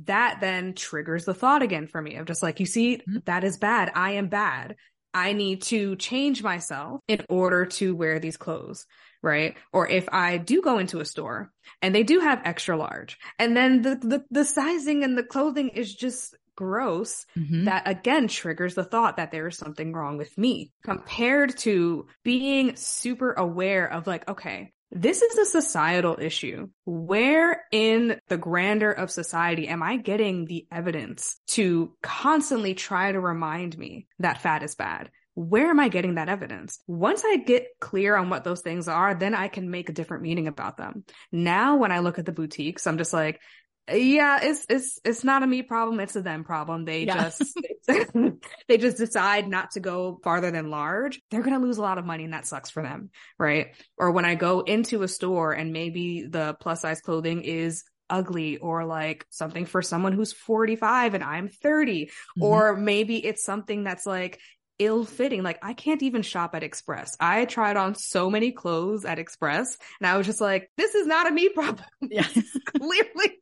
[0.05, 3.19] that then triggers the thought again for me of just like, you see, mm-hmm.
[3.27, 3.93] that is bad.
[3.95, 4.77] I am bad.
[5.15, 8.87] I need to change myself in order to wear these clothes,
[9.23, 9.57] right?
[9.73, 13.57] Or if I do go into a store and they do have extra large and
[13.57, 17.65] then the, the, the sizing and the clothing is just gross, mm-hmm.
[17.65, 22.77] that again triggers the thought that there is something wrong with me compared to being
[22.77, 26.69] super aware of like, okay, this is a societal issue.
[26.85, 33.19] Where in the grandeur of society am I getting the evidence to constantly try to
[33.19, 35.11] remind me that fat is bad?
[35.35, 36.79] Where am I getting that evidence?
[36.87, 40.23] Once I get clear on what those things are, then I can make a different
[40.23, 41.05] meaning about them.
[41.33, 43.41] Now, when I look at the boutiques, I'm just like,
[43.91, 46.85] yeah, it's it's it's not a me problem, it's a them problem.
[46.85, 47.31] They yeah.
[47.31, 47.59] just
[48.69, 51.21] they just decide not to go farther than large.
[51.31, 53.75] They're going to lose a lot of money and that sucks for them, right?
[53.99, 58.59] Or when I go into a store and maybe the plus size clothing is ugly
[58.59, 62.43] or like something for someone who's 45 and I'm 30 mm-hmm.
[62.43, 64.39] or maybe it's something that's like
[64.79, 65.43] ill fitting.
[65.43, 67.17] Like I can't even shop at Express.
[67.21, 71.07] I tried on so many clothes at Express and I was just like, this is
[71.07, 71.87] not a me problem.
[72.11, 72.27] Yeah.
[72.67, 73.39] Clearly,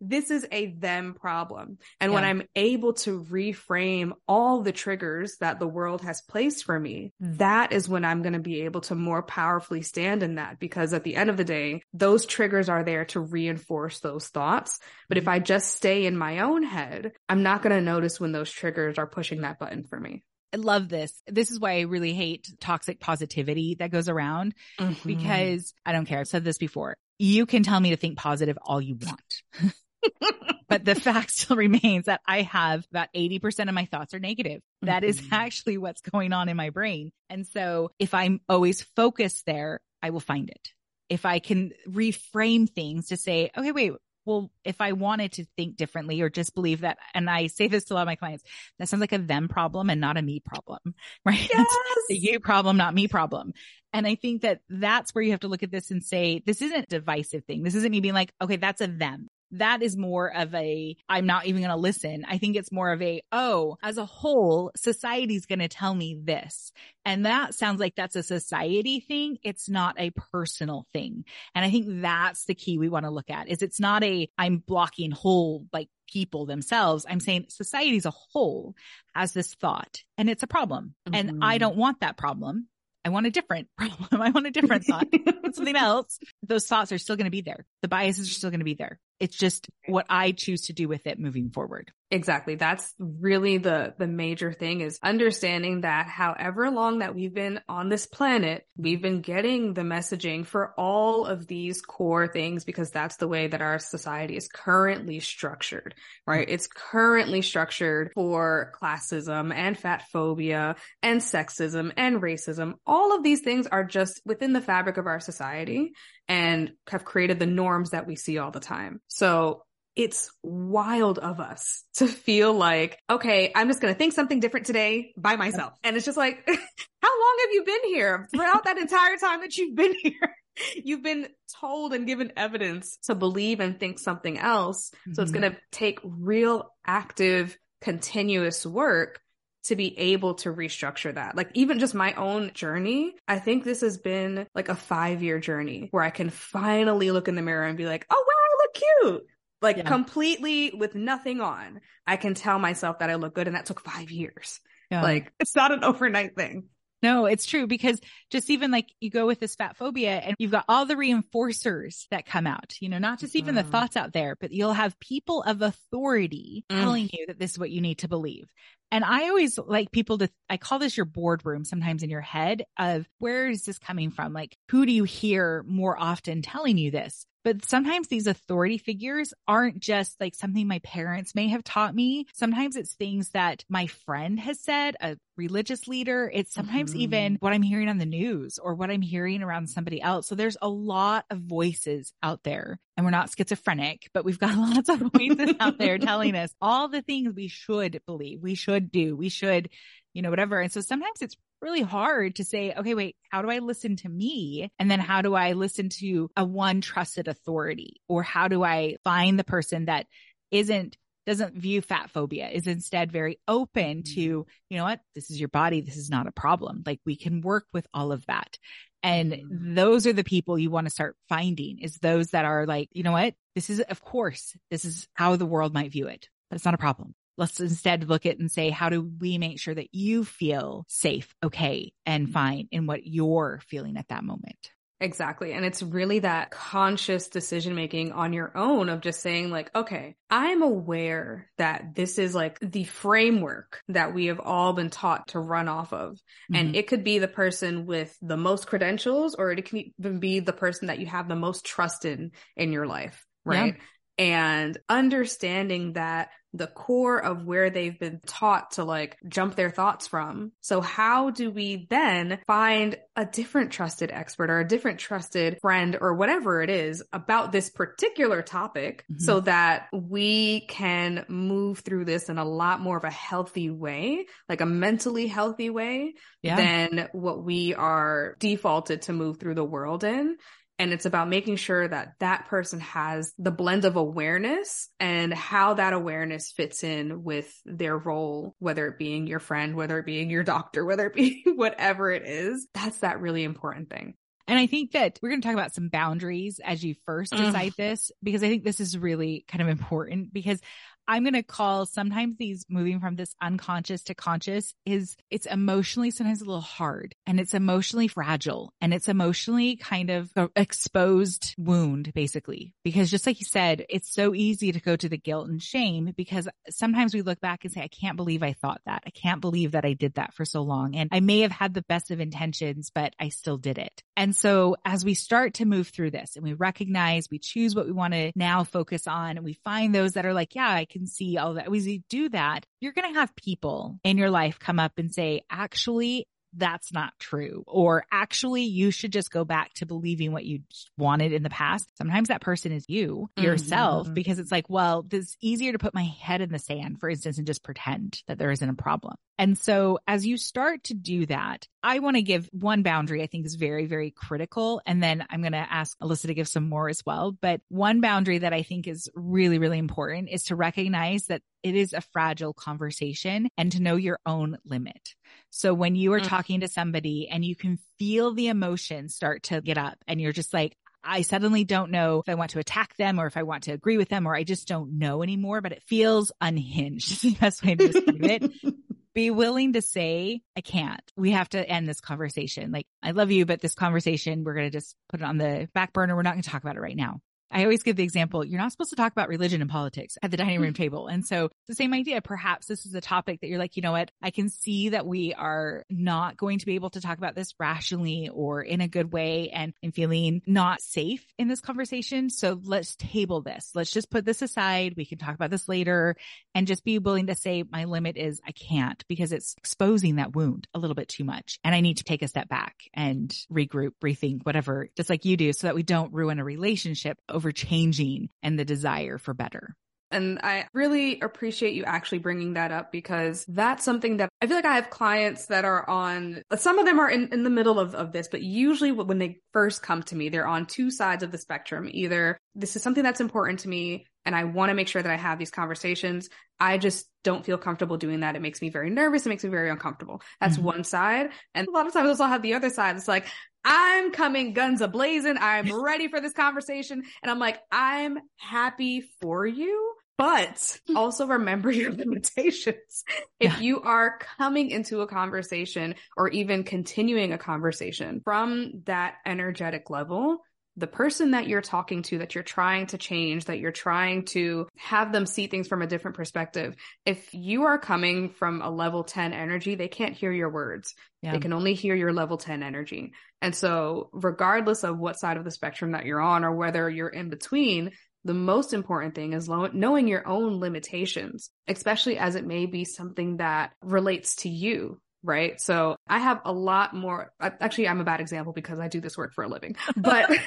[0.00, 1.78] this is a them problem.
[2.00, 2.14] And yeah.
[2.14, 7.12] when I'm able to reframe all the triggers that the world has placed for me,
[7.22, 7.38] mm.
[7.38, 10.92] that is when I'm going to be able to more powerfully stand in that because
[10.92, 14.78] at the end of the day, those triggers are there to reinforce those thoughts.
[15.08, 15.32] But if mm.
[15.32, 18.98] I just stay in my own head, I'm not going to notice when those triggers
[18.98, 20.22] are pushing that button for me.
[20.54, 21.12] I love this.
[21.26, 25.08] This is why I really hate toxic positivity that goes around mm-hmm.
[25.08, 26.20] because I don't care.
[26.20, 26.96] I've said this before.
[27.18, 29.74] You can tell me to think positive all you want.
[30.68, 34.62] but the fact still remains that I have about 80% of my thoughts are negative.
[34.82, 35.10] That mm-hmm.
[35.10, 37.10] is actually what's going on in my brain.
[37.28, 40.68] And so if I'm always focused there, I will find it.
[41.08, 43.92] If I can reframe things to say, okay, wait,
[44.24, 47.84] well, if I wanted to think differently or just believe that, and I say this
[47.84, 48.44] to a lot of my clients,
[48.78, 51.48] that sounds like a them problem and not a me problem, right?
[51.52, 51.66] Yes.
[52.08, 53.52] it's you problem, not me problem.
[53.92, 56.62] And I think that that's where you have to look at this and say, this
[56.62, 57.62] isn't a divisive thing.
[57.62, 59.28] This isn't me being like, okay, that's a them
[59.58, 62.24] that is more of a, I'm not even going to listen.
[62.28, 66.18] I think it's more of a, oh, as a whole, society's going to tell me
[66.22, 66.72] this.
[67.04, 69.38] And that sounds like that's a society thing.
[69.42, 71.24] It's not a personal thing.
[71.54, 74.28] And I think that's the key we want to look at is it's not a,
[74.38, 77.06] I'm blocking whole like people themselves.
[77.08, 78.74] I'm saying society as a whole
[79.14, 80.94] has this thought and it's a problem.
[81.08, 81.14] Mm-hmm.
[81.14, 81.60] And I mm-hmm.
[81.60, 82.68] don't want that problem.
[83.04, 84.22] I want a different problem.
[84.22, 85.06] I want a different thought.
[85.52, 86.18] something else.
[86.42, 87.66] Those thoughts are still going to be there.
[87.82, 88.98] The biases are still going to be there.
[89.24, 91.90] It's just what I choose to do with it moving forward.
[92.10, 92.56] Exactly.
[92.56, 97.88] That's really the, the major thing is understanding that however long that we've been on
[97.88, 103.16] this planet, we've been getting the messaging for all of these core things because that's
[103.16, 105.94] the way that our society is currently structured,
[106.26, 106.46] right?
[106.46, 112.74] It's currently structured for classism and fat phobia and sexism and racism.
[112.86, 115.94] All of these things are just within the fabric of our society
[116.28, 119.00] and have created the norms that we see all the time.
[119.08, 119.64] So
[119.96, 124.66] it's wild of us to feel like, okay, I'm just going to think something different
[124.66, 125.74] today by myself.
[125.82, 128.28] And it's just like, how long have you been here?
[128.34, 130.36] Throughout that entire time that you've been here,
[130.82, 131.28] you've been
[131.60, 134.90] told and given evidence to believe and think something else.
[134.90, 135.14] Mm-hmm.
[135.14, 135.40] So it's mm-hmm.
[135.40, 139.20] going to take real active, continuous work
[139.64, 141.36] to be able to restructure that.
[141.36, 145.38] Like even just my own journey, I think this has been like a five year
[145.40, 148.62] journey where I can finally look in the mirror and be like, oh, wow, I
[148.62, 149.26] look cute.
[149.62, 149.84] Like yeah.
[149.84, 151.80] completely with nothing on.
[152.06, 153.46] I can tell myself that I look good.
[153.46, 154.60] And that took five years.
[154.90, 155.02] Yeah.
[155.02, 156.64] Like it's not an overnight thing.
[157.02, 158.00] No, it's true because
[158.30, 162.06] just even like you go with this fat phobia and you've got all the reinforcers
[162.10, 163.58] that come out, you know, not just even mm.
[163.58, 166.80] the thoughts out there, but you'll have people of authority mm.
[166.80, 168.48] telling you that this is what you need to believe.
[168.94, 172.62] And I always like people to, I call this your boardroom sometimes in your head
[172.78, 174.32] of where is this coming from?
[174.32, 177.26] Like, who do you hear more often telling you this?
[177.42, 182.26] But sometimes these authority figures aren't just like something my parents may have taught me.
[182.32, 186.30] Sometimes it's things that my friend has said, a religious leader.
[186.32, 187.00] It's sometimes mm-hmm.
[187.00, 190.26] even what I'm hearing on the news or what I'm hearing around somebody else.
[190.26, 194.56] So there's a lot of voices out there and we're not schizophrenic, but we've got
[194.56, 198.83] lots of voices out there telling us all the things we should believe, we should
[198.90, 199.70] do, we should,
[200.12, 200.60] you know, whatever.
[200.60, 204.08] And so sometimes it's really hard to say, okay, wait, how do I listen to
[204.08, 204.70] me?
[204.78, 208.00] And then how do I listen to a one trusted authority?
[208.08, 210.06] Or how do I find the person that
[210.50, 214.50] isn't doesn't view fat phobia is instead very open to, mm-hmm.
[214.68, 215.00] you know what?
[215.14, 215.80] This is your body.
[215.80, 216.82] This is not a problem.
[216.84, 218.58] Like we can work with all of that.
[219.02, 219.74] And mm-hmm.
[219.74, 223.02] those are the people you want to start finding is those that are like, you
[223.02, 223.34] know what?
[223.54, 226.74] This is, of course, this is how the world might view it, but it's not
[226.74, 230.24] a problem let's instead look at and say, how do we make sure that you
[230.24, 234.70] feel safe, okay, and fine in what you're feeling at that moment?
[235.00, 235.52] Exactly.
[235.52, 240.14] And it's really that conscious decision making on your own of just saying like, okay,
[240.30, 245.40] I'm aware that this is like the framework that we have all been taught to
[245.40, 246.12] run off of.
[246.12, 246.54] Mm-hmm.
[246.54, 250.40] And it could be the person with the most credentials or it can even be
[250.40, 253.26] the person that you have the most trust in in your life.
[253.44, 253.74] Right.
[253.74, 253.82] Yeah
[254.18, 260.06] and understanding that the core of where they've been taught to like jump their thoughts
[260.06, 260.52] from.
[260.60, 265.98] So how do we then find a different trusted expert or a different trusted friend
[266.00, 269.20] or whatever it is about this particular topic mm-hmm.
[269.20, 274.26] so that we can move through this in a lot more of a healthy way,
[274.48, 276.56] like a mentally healthy way yeah.
[276.56, 280.36] than what we are defaulted to move through the world in.
[280.78, 285.74] And it's about making sure that that person has the blend of awareness and how
[285.74, 290.30] that awareness fits in with their role, whether it being your friend, whether it being
[290.30, 292.66] your doctor, whether it be whatever it is.
[292.74, 294.14] That's that really important thing.
[294.46, 297.72] And I think that we're going to talk about some boundaries as you first decide
[297.78, 300.60] this, because I think this is really kind of important because
[301.06, 306.10] I'm going to call sometimes these moving from this unconscious to conscious is it's emotionally
[306.10, 312.12] sometimes a little hard and it's emotionally fragile and it's emotionally kind of exposed wound
[312.14, 312.74] basically.
[312.84, 316.12] Because just like you said, it's so easy to go to the guilt and shame
[316.16, 319.02] because sometimes we look back and say, I can't believe I thought that.
[319.06, 320.96] I can't believe that I did that for so long.
[320.96, 324.02] And I may have had the best of intentions, but I still did it.
[324.16, 327.86] And so as we start to move through this and we recognize, we choose what
[327.86, 330.84] we want to now focus on and we find those that are like, yeah, I
[330.84, 331.72] can see all that.
[331.72, 335.12] As you do that, you're going to have people in your life come up and
[335.12, 337.64] say, actually, that's not true.
[337.66, 340.60] Or actually, you should just go back to believing what you
[340.96, 341.88] wanted in the past.
[341.96, 344.14] Sometimes that person is you yourself mm-hmm.
[344.14, 347.38] because it's like, well, it's easier to put my head in the sand, for instance,
[347.38, 349.14] and just pretend that there isn't a problem.
[349.38, 353.26] And so as you start to do that, I want to give one boundary I
[353.26, 354.80] think is very, very critical.
[354.86, 357.32] And then I'm going to ask Alyssa to give some more as well.
[357.32, 361.74] But one boundary that I think is really, really important is to recognize that it
[361.74, 365.14] is a fragile conversation and to know your own limit.
[365.50, 366.26] So when you are mm.
[366.26, 370.32] talking to somebody and you can feel the emotions start to get up and you're
[370.32, 373.42] just like, I suddenly don't know if I want to attack them or if I
[373.42, 377.12] want to agree with them or I just don't know anymore, but it feels unhinged.
[377.12, 378.52] Is the best way to describe it.
[379.14, 381.00] Be willing to say, I can't.
[381.16, 382.72] We have to end this conversation.
[382.72, 385.68] Like, I love you, but this conversation, we're going to just put it on the
[385.72, 386.16] back burner.
[386.16, 387.20] We're not going to talk about it right now.
[387.54, 390.32] I always give the example, you're not supposed to talk about religion and politics at
[390.32, 390.82] the dining room mm-hmm.
[390.82, 391.06] table.
[391.06, 393.92] And so the same idea, perhaps this is a topic that you're like, you know
[393.92, 394.10] what?
[394.20, 397.54] I can see that we are not going to be able to talk about this
[397.58, 402.28] rationally or in a good way and I'm feeling not safe in this conversation.
[402.28, 403.70] So let's table this.
[403.72, 404.94] Let's just put this aside.
[404.96, 406.16] We can talk about this later
[406.56, 410.34] and just be willing to say my limit is I can't because it's exposing that
[410.34, 411.60] wound a little bit too much.
[411.62, 415.36] And I need to take a step back and regroup, rethink, whatever, just like you
[415.36, 419.34] do so that we don't ruin a relationship over over changing and the desire for
[419.34, 419.76] better.
[420.10, 424.56] And I really appreciate you actually bringing that up because that's something that I feel
[424.56, 427.80] like I have clients that are on, some of them are in, in the middle
[427.80, 431.24] of, of this, but usually when they first come to me, they're on two sides
[431.24, 431.88] of the spectrum.
[431.90, 435.10] Either this is something that's important to me and I want to make sure that
[435.10, 436.28] I have these conversations.
[436.60, 438.36] I just don't feel comfortable doing that.
[438.36, 439.26] It makes me very nervous.
[439.26, 440.22] It makes me very uncomfortable.
[440.40, 440.66] That's mm-hmm.
[440.66, 441.30] one side.
[441.54, 442.96] And a lot of times I'll have the other side.
[442.96, 443.26] It's like,
[443.64, 445.36] I'm coming guns a blazing.
[445.40, 447.02] I'm ready for this conversation.
[447.22, 453.04] And I'm like, I'm happy for you, but also remember your limitations.
[453.40, 453.60] If yeah.
[453.60, 460.38] you are coming into a conversation or even continuing a conversation from that energetic level,
[460.76, 464.66] the person that you're talking to, that you're trying to change, that you're trying to
[464.76, 466.74] have them see things from a different perspective,
[467.06, 470.94] if you are coming from a level 10 energy, they can't hear your words.
[471.22, 471.32] Yeah.
[471.32, 473.12] They can only hear your level 10 energy.
[473.40, 477.08] And so, regardless of what side of the spectrum that you're on or whether you're
[477.08, 477.92] in between,
[478.24, 482.84] the most important thing is lo- knowing your own limitations, especially as it may be
[482.84, 485.60] something that relates to you right?
[485.60, 487.32] So I have a lot more.
[487.40, 489.74] Actually, I'm a bad example because I do this work for a living.
[489.96, 490.30] But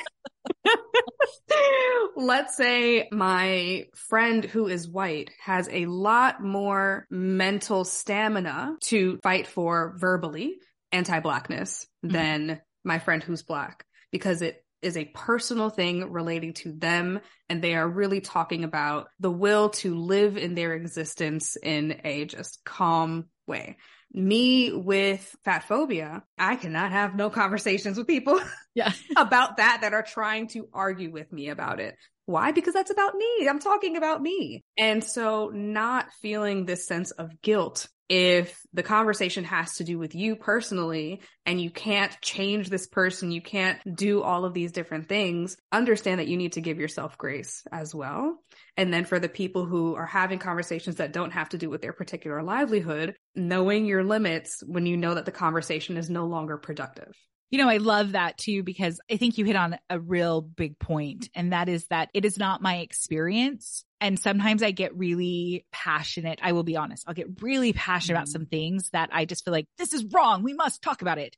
[2.15, 9.47] let's say my friend who is white has a lot more mental stamina to fight
[9.47, 10.57] for verbally
[10.91, 12.13] anti blackness mm-hmm.
[12.13, 17.19] than my friend who's black because it is a personal thing relating to them
[17.49, 22.25] and they are really talking about the will to live in their existence in a
[22.25, 23.78] just calm way
[24.12, 28.39] me with fat phobia, I cannot have no conversations with people
[28.76, 28.91] yeah.
[29.16, 31.95] about that that are trying to argue with me about it.
[32.26, 32.51] Why?
[32.51, 33.47] Because that's about me.
[33.47, 34.64] I'm talking about me.
[34.78, 40.16] And so not feeling this sense of guilt if the conversation has to do with
[40.16, 45.10] you personally and you can't change this person, you can't do all of these different
[45.10, 48.38] things, understand that you need to give yourself grace as well.
[48.78, 51.82] And then for the people who are having conversations that don't have to do with
[51.82, 56.57] their particular livelihood, knowing your limits when you know that the conversation is no longer
[56.57, 57.13] productive.
[57.49, 60.78] You know, I love that too, because I think you hit on a real big
[60.80, 63.86] point, and that is that it is not my experience.
[64.01, 66.39] And sometimes I get really passionate.
[66.43, 67.05] I will be honest.
[67.07, 68.23] I'll get really passionate mm-hmm.
[68.23, 70.43] about some things that I just feel like this is wrong.
[70.43, 71.36] We must talk about it.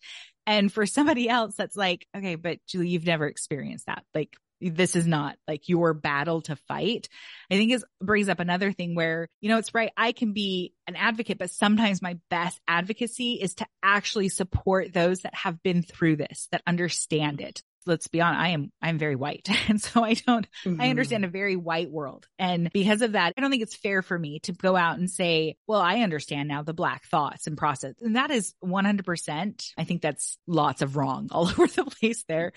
[0.48, 4.04] And for somebody else, that's like, okay, but Julie, you've never experienced that.
[4.16, 7.10] Like, this is not like your battle to fight.
[7.50, 9.92] I think it brings up another thing where, you know, it's right.
[9.96, 15.22] I can be an advocate, but sometimes my best advocacy is to actually support those
[15.22, 17.62] that have been through this, that understand it.
[17.86, 18.42] Let's be honest.
[18.42, 19.48] I am, I'm very white.
[19.70, 20.82] And so I don't, mm-hmm.
[20.82, 22.28] I understand a very white world.
[22.38, 25.10] And because of that, I don't think it's fair for me to go out and
[25.10, 27.96] say, well, I understand now the black thoughts and process.
[28.02, 29.72] And that is 100%.
[29.78, 32.52] I think that's lots of wrong all over the place there.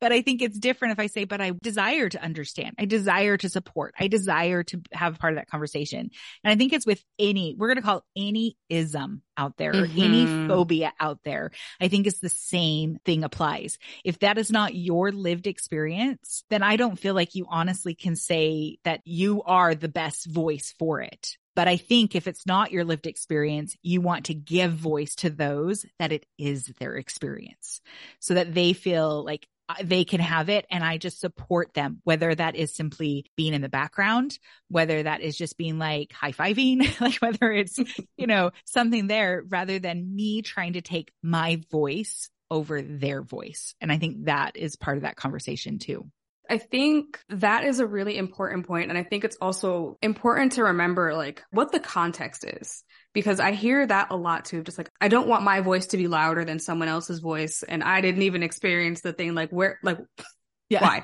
[0.00, 2.76] But I think it's different if I say, but I desire to understand.
[2.78, 3.94] I desire to support.
[3.98, 6.10] I desire to have part of that conversation.
[6.44, 10.00] And I think it's with any, we're going to call any ism out there, mm-hmm.
[10.00, 11.50] any phobia out there.
[11.80, 13.78] I think it's the same thing applies.
[14.04, 18.16] If that is not your lived experience, then I don't feel like you honestly can
[18.16, 21.36] say that you are the best voice for it.
[21.54, 25.30] But I think if it's not your lived experience, you want to give voice to
[25.30, 27.80] those that it is their experience
[28.20, 29.48] so that they feel like
[29.82, 33.62] they can have it and I just support them, whether that is simply being in
[33.62, 34.38] the background,
[34.68, 37.78] whether that is just being like high fiving, like whether it's,
[38.16, 43.74] you know, something there rather than me trying to take my voice over their voice.
[43.80, 46.10] And I think that is part of that conversation too.
[46.48, 50.64] I think that is a really important point, And I think it's also important to
[50.64, 52.84] remember like what the context is
[53.16, 54.62] because I hear that a lot too.
[54.62, 57.62] Just like, I don't want my voice to be louder than someone else's voice.
[57.66, 59.96] And I didn't even experience the thing like where, like,
[60.68, 60.82] yeah.
[60.82, 61.02] why?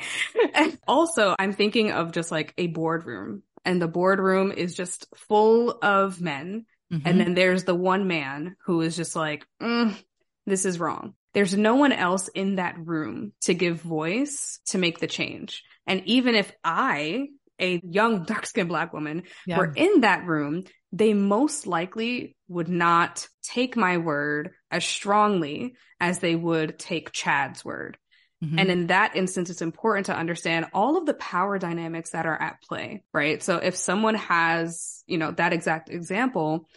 [0.52, 5.70] and also I'm thinking of just like a boardroom and the boardroom is just full
[5.80, 6.66] of men.
[6.92, 7.08] Mm-hmm.
[7.08, 9.96] And then there's the one man who is just like, mm,
[10.44, 11.14] this is wrong.
[11.32, 15.62] There's no one else in that room to give voice to make the change.
[15.86, 19.56] And even if I, a young dark skinned black woman, yeah.
[19.56, 26.18] were in that room, they most likely would not take my word as strongly as
[26.18, 27.96] they would take Chad's word.
[28.44, 28.58] Mm-hmm.
[28.58, 32.40] And in that instance, it's important to understand all of the power dynamics that are
[32.40, 33.42] at play, right?
[33.42, 36.68] So if someone has, you know, that exact example,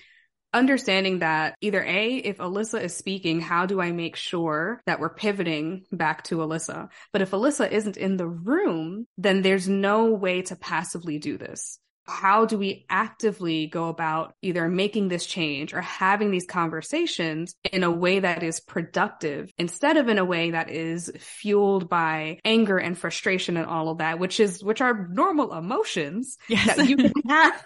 [0.53, 5.09] understanding that either A, if Alyssa is speaking, how do I make sure that we're
[5.09, 6.89] pivoting back to Alyssa?
[7.11, 11.80] But if Alyssa isn't in the room, then there's no way to passively do this
[12.08, 17.84] how do we actively go about either making this change or having these conversations in
[17.84, 22.78] a way that is productive instead of in a way that is fueled by anger
[22.78, 26.78] and frustration and all of that, which is, which are normal emotions yes.
[26.78, 27.66] that you can have,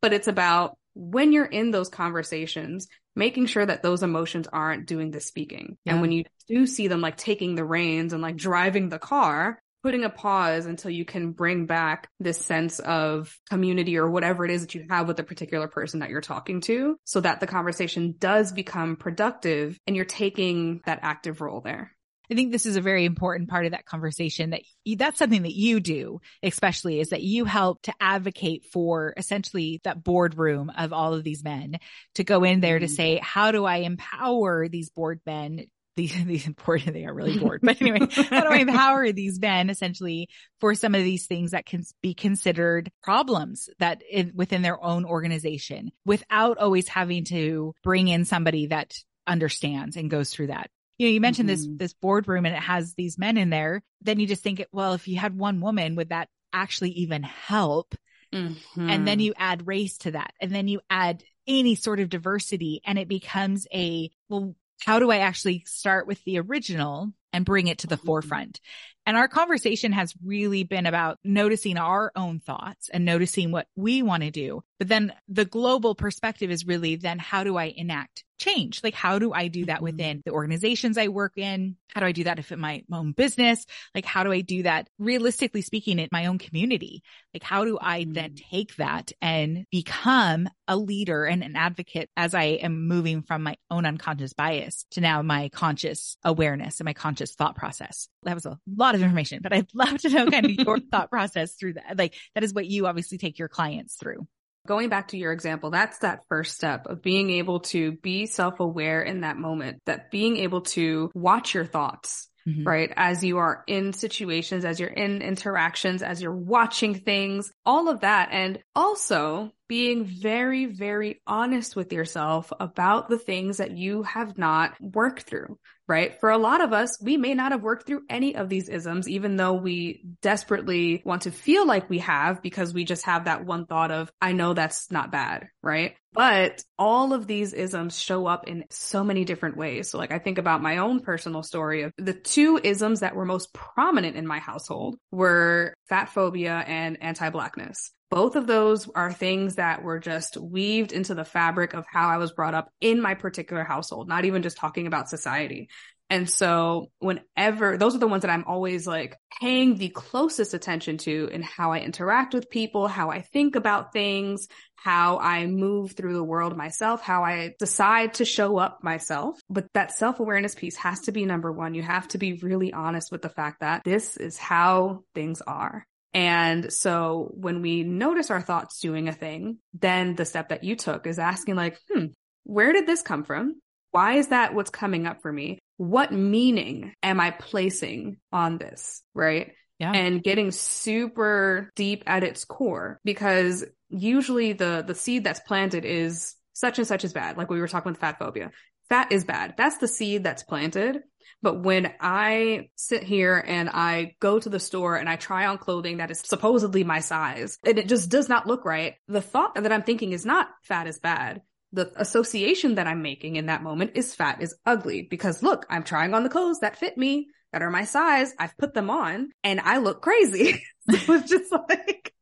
[0.00, 5.10] but it's about when you're in those conversations, making sure that those emotions aren't doing
[5.10, 5.76] the speaking.
[5.84, 5.92] Yeah.
[5.92, 9.60] And when you do see them like taking the reins and like driving the car,
[9.86, 14.50] putting a pause until you can bring back this sense of community or whatever it
[14.50, 17.46] is that you have with the particular person that you're talking to so that the
[17.46, 21.92] conversation does become productive and you're taking that active role there.
[22.28, 25.42] I think this is a very important part of that conversation that you, that's something
[25.42, 30.92] that you do, especially is that you help to advocate for essentially that boardroom of
[30.92, 31.78] all of these men
[32.16, 32.92] to go in there to mm-hmm.
[32.92, 35.66] say, how do I empower these board men
[35.96, 37.60] these, these bored, they are really bored.
[37.66, 40.28] But anyway, how do I empower these men essentially
[40.60, 45.04] for some of these things that can be considered problems that in, within their own
[45.04, 48.94] organization without always having to bring in somebody that
[49.26, 50.70] understands and goes through that.
[50.98, 51.76] You know, you mentioned mm-hmm.
[51.76, 53.82] this, this boardroom and it has these men in there.
[54.02, 57.94] Then you just think, well, if you had one woman, would that actually even help?
[58.32, 58.90] Mm-hmm.
[58.90, 60.32] And then you add race to that.
[60.40, 65.10] And then you add any sort of diversity and it becomes a, well, how do
[65.10, 68.06] I actually start with the original and bring it to the mm-hmm.
[68.06, 68.60] forefront?
[69.06, 74.02] And our conversation has really been about noticing our own thoughts and noticing what we
[74.02, 74.62] want to do.
[74.78, 78.80] But then the global perspective is really then how do I enact change?
[78.82, 79.84] Like how do I do that mm-hmm.
[79.84, 81.76] within the organizations I work in?
[81.94, 83.64] How do I do that if in my own business?
[83.94, 87.02] Like how do I do that realistically speaking in my own community?
[87.34, 88.50] Like how do I then mm-hmm.
[88.50, 93.56] take that and become a leader and an advocate as I am moving from my
[93.70, 98.08] own unconscious bias to now my conscious awareness and my conscious thought process?
[98.24, 101.10] That was a lot of information, but I'd love to know kind of your thought
[101.10, 101.96] process through that.
[101.96, 104.26] Like that is what you obviously take your clients through.
[104.66, 109.02] Going back to your example, that's that first step of being able to be self-aware
[109.02, 112.28] in that moment, that being able to watch your thoughts.
[112.46, 112.62] Mm-hmm.
[112.62, 112.92] right?
[112.94, 118.02] As you are in situations, as you're in interactions, as you're watching things, all of
[118.02, 118.28] that.
[118.30, 124.74] And also being very, very honest with yourself about the things that you have not
[124.80, 125.58] worked through,
[125.88, 126.18] right?
[126.20, 129.08] For a lot of us, we may not have worked through any of these isms,
[129.08, 133.44] even though we desperately want to feel like we have because we just have that
[133.44, 135.94] one thought of, I know that's not bad, right?
[136.12, 139.90] But all of these isms show up in so many different ways.
[139.90, 143.26] So like I think about my own personal story of the two isms that were
[143.26, 147.92] most prominent in my household were fat phobia and anti-blackness.
[148.10, 152.18] Both of those are things that were just weaved into the fabric of how I
[152.18, 155.68] was brought up in my particular household, not even just talking about society.
[156.08, 160.98] And so whenever those are the ones that I'm always like paying the closest attention
[160.98, 164.46] to in how I interact with people, how I think about things,
[164.76, 169.36] how I move through the world myself, how I decide to show up myself.
[169.50, 171.74] But that self awareness piece has to be number one.
[171.74, 175.84] You have to be really honest with the fact that this is how things are.
[176.14, 180.76] And so when we notice our thoughts doing a thing, then the step that you
[180.76, 182.06] took is asking like, hmm,
[182.44, 183.60] where did this come from?
[183.90, 185.58] Why is that what's coming up for me?
[185.76, 189.02] What meaning am I placing on this?
[189.14, 189.52] Right.
[189.78, 189.92] Yeah.
[189.92, 196.34] And getting super deep at its core because usually the, the seed that's planted is
[196.54, 197.36] such and such is bad.
[197.36, 198.52] Like we were talking with fat phobia.
[198.88, 199.54] Fat is bad.
[199.58, 201.02] That's the seed that's planted.
[201.42, 205.58] But when I sit here and I go to the store and I try on
[205.58, 209.54] clothing that is supposedly my size and it just does not look right, the thought
[209.56, 211.42] that I'm thinking is not fat is bad.
[211.72, 215.82] The association that I'm making in that moment is fat is ugly because look, I'm
[215.82, 218.34] trying on the clothes that fit me, that are my size.
[218.38, 220.62] I've put them on and I look crazy.
[220.88, 222.12] it's just like,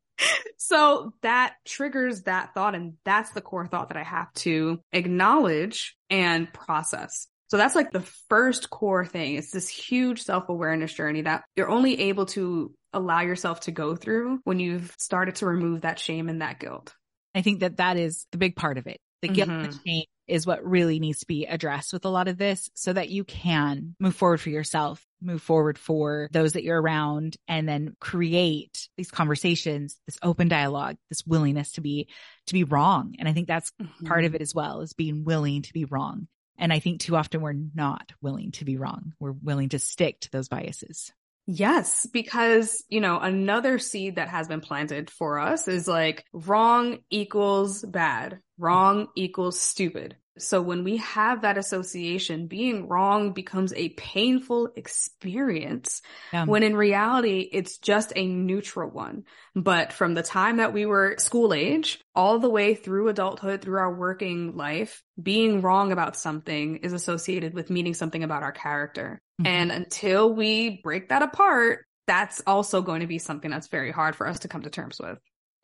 [0.57, 2.75] so that triggers that thought.
[2.75, 7.27] And that's the core thought that I have to acknowledge and process.
[7.47, 9.35] So that's like the first core thing.
[9.35, 13.95] It's this huge self awareness journey that you're only able to allow yourself to go
[13.95, 16.95] through when you've started to remove that shame and that guilt.
[17.35, 18.99] I think that that is the big part of it.
[19.21, 19.65] The guilt mm-hmm.
[19.65, 22.93] and shame is what really needs to be addressed with a lot of this so
[22.93, 27.69] that you can move forward for yourself, move forward for those that you're around and
[27.69, 32.07] then create these conversations, this open dialogue, this willingness to be,
[32.47, 33.15] to be wrong.
[33.19, 34.07] And I think that's mm-hmm.
[34.07, 36.27] part of it as well is being willing to be wrong.
[36.57, 39.13] And I think too often we're not willing to be wrong.
[39.19, 41.11] We're willing to stick to those biases.
[41.47, 46.99] Yes, because, you know, another seed that has been planted for us is like wrong
[47.11, 50.15] equals bad, wrong equals stupid.
[50.37, 56.01] So when we have that association, being wrong becomes a painful experience
[56.33, 56.45] yeah.
[56.45, 59.23] when in reality, it's just a neutral one.
[59.55, 63.79] But from the time that we were school age all the way through adulthood, through
[63.79, 69.21] our working life, being wrong about something is associated with meaning something about our character.
[69.41, 69.47] Mm-hmm.
[69.47, 74.15] And until we break that apart, that's also going to be something that's very hard
[74.15, 75.17] for us to come to terms with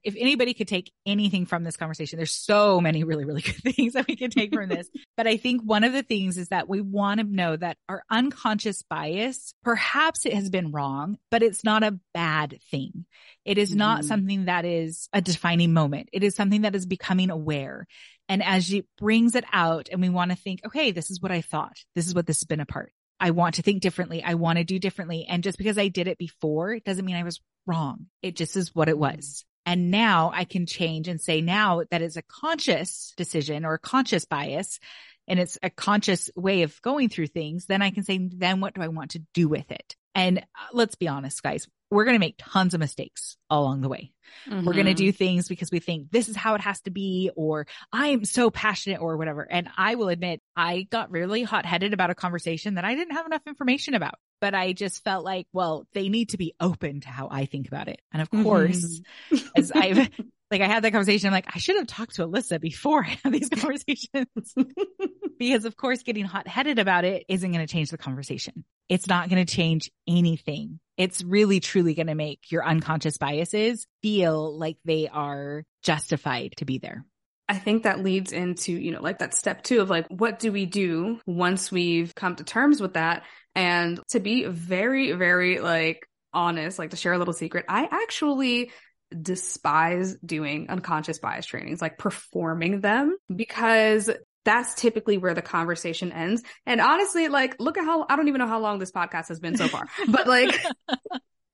[0.04, 3.94] if anybody could take anything from this conversation, there's so many really, really good things
[3.94, 4.90] that we can take from this.
[5.18, 8.04] but I think one of the things is that we want to know that our
[8.10, 13.06] unconscious bias, perhaps it has been wrong, but it's not a bad thing.
[13.46, 14.08] It is not mm-hmm.
[14.08, 16.10] something that is a defining moment.
[16.14, 17.88] It is something that is becoming aware.
[18.30, 21.32] And as she brings it out and we want to think, okay, this is what
[21.32, 21.78] I thought.
[21.96, 22.94] This is what this has been a part.
[23.20, 24.24] I want to think differently.
[24.24, 25.28] I want to do differently.
[25.30, 28.08] And just because I did it before, it doesn't mean I was wrong.
[28.24, 29.46] It just is what it was.
[29.66, 33.80] And now I can change and say now that is a conscious decision or a
[33.80, 34.80] conscious bias.
[35.28, 38.74] and it's a conscious way of going through things, then I can say, then what
[38.74, 39.96] do I want to do with it?
[40.16, 40.42] And uh,
[40.74, 44.14] let's be honest, guys, we're going to make tons of mistakes along the way.
[44.50, 44.66] Mm-hmm.
[44.66, 47.32] We're going to do things because we think this is how it has to be,
[47.36, 49.42] or I'm so passionate or whatever.
[49.50, 53.16] And I will admit, I got really hot headed about a conversation that I didn't
[53.16, 57.02] have enough information about, but I just felt like, well, they need to be open
[57.02, 58.02] to how I think about it.
[58.14, 58.44] And of mm-hmm.
[58.44, 59.02] course,
[59.32, 59.48] mm-hmm.
[59.58, 60.10] as I've
[60.52, 61.28] like I had that conversation.
[61.28, 64.56] I'm like, I should have talked to Alyssa before I had these conversations
[65.40, 68.66] because of course getting hot headed about it isn't going to change the conversation.
[68.90, 70.80] It's not going to change anything.
[70.98, 76.66] It's really truly going to make your unconscious biases feel like they are justified to
[76.66, 77.06] be there.
[77.48, 80.52] I think that leads into, you know, like that step two of like, what do
[80.52, 83.24] we do once we've come to terms with that?
[83.56, 88.72] And to be very, very like honest, like to share a little secret, I actually
[89.20, 94.10] despise doing unconscious bias trainings, like performing them because
[94.44, 96.42] that's typically where the conversation ends.
[96.66, 99.40] And honestly, like, look at how, I don't even know how long this podcast has
[99.40, 100.60] been so far, but like,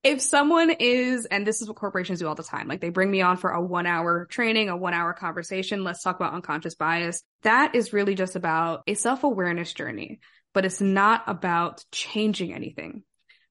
[0.03, 3.11] if someone is, and this is what corporations do all the time, like they bring
[3.11, 5.83] me on for a one hour training, a one hour conversation.
[5.83, 7.23] Let's talk about unconscious bias.
[7.41, 10.19] That is really just about a self awareness journey,
[10.53, 13.03] but it's not about changing anything.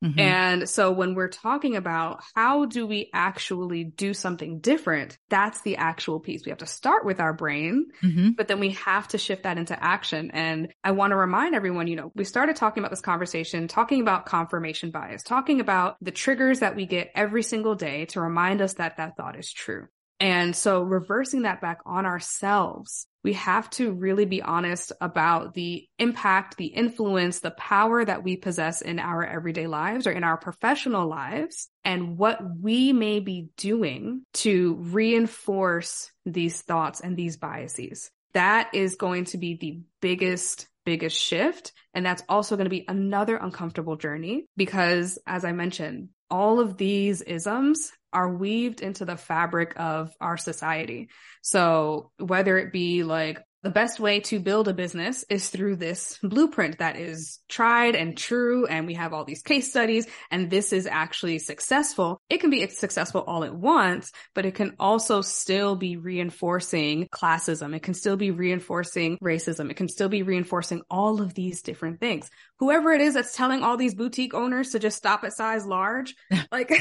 [0.04, 0.20] Mm-hmm.
[0.20, 5.76] And so when we're talking about how do we actually do something different, that's the
[5.76, 6.44] actual piece.
[6.44, 8.30] We have to start with our brain, mm-hmm.
[8.32, 10.30] but then we have to shift that into action.
[10.32, 14.00] And I want to remind everyone, you know, we started talking about this conversation, talking
[14.02, 18.60] about confirmation bias, talking about the triggers that we get every single day to remind
[18.60, 19.86] us that that thought is true.
[20.18, 25.88] And so reversing that back on ourselves, we have to really be honest about the
[25.98, 30.36] impact, the influence, the power that we possess in our everyday lives or in our
[30.36, 38.10] professional lives and what we may be doing to reinforce these thoughts and these biases.
[38.32, 41.72] That is going to be the biggest biggest shift.
[41.94, 46.76] And that's also going to be another uncomfortable journey because as I mentioned, all of
[46.76, 51.10] these isms are weaved into the fabric of our society.
[51.42, 56.18] So whether it be like the best way to build a business is through this
[56.22, 58.64] blueprint that is tried and true.
[58.64, 62.22] And we have all these case studies and this is actually successful.
[62.30, 67.74] It can be successful all at once, but it can also still be reinforcing classism.
[67.76, 69.70] It can still be reinforcing racism.
[69.70, 72.30] It can still be reinforcing all of these different things.
[72.60, 76.14] Whoever it is that's telling all these boutique owners to just stop at size large,
[76.50, 76.72] like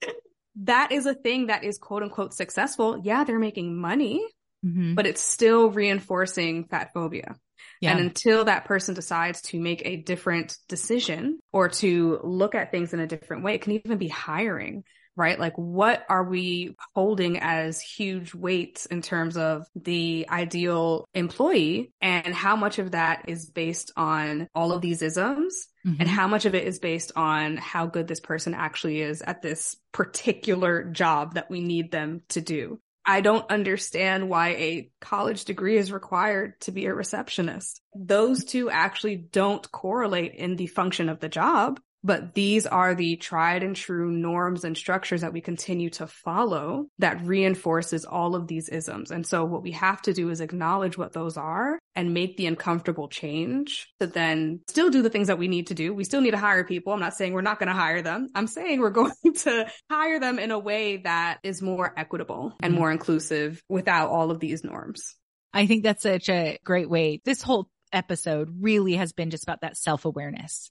[0.62, 3.00] that is a thing that is quote unquote successful.
[3.02, 4.26] Yeah, they're making money,
[4.64, 4.94] mm-hmm.
[4.94, 7.36] but it's still reinforcing fat phobia.
[7.80, 7.92] Yeah.
[7.92, 12.94] And until that person decides to make a different decision or to look at things
[12.94, 14.84] in a different way, it can even be hiring
[15.16, 15.40] right?
[15.40, 22.34] Like what are we holding as huge weights in terms of the ideal employee and
[22.34, 26.00] how much of that is based on all of these isms mm-hmm.
[26.00, 29.42] and how much of it is based on how good this person actually is at
[29.42, 32.80] this particular job that we need them to do.
[33.08, 37.80] I don't understand why a college degree is required to be a receptionist.
[37.94, 43.16] Those two actually don't correlate in the function of the job but these are the
[43.16, 48.46] tried and true norms and structures that we continue to follow that reinforces all of
[48.46, 49.10] these isms.
[49.10, 52.46] And so what we have to do is acknowledge what those are and make the
[52.46, 55.92] uncomfortable change to then still do the things that we need to do.
[55.92, 56.92] We still need to hire people.
[56.92, 58.28] I'm not saying we're not going to hire them.
[58.36, 62.70] I'm saying we're going to hire them in a way that is more equitable and
[62.70, 62.80] mm-hmm.
[62.80, 65.16] more inclusive without all of these norms.
[65.52, 67.20] I think that's such a great way.
[67.24, 70.70] This whole episode really has been just about that self awareness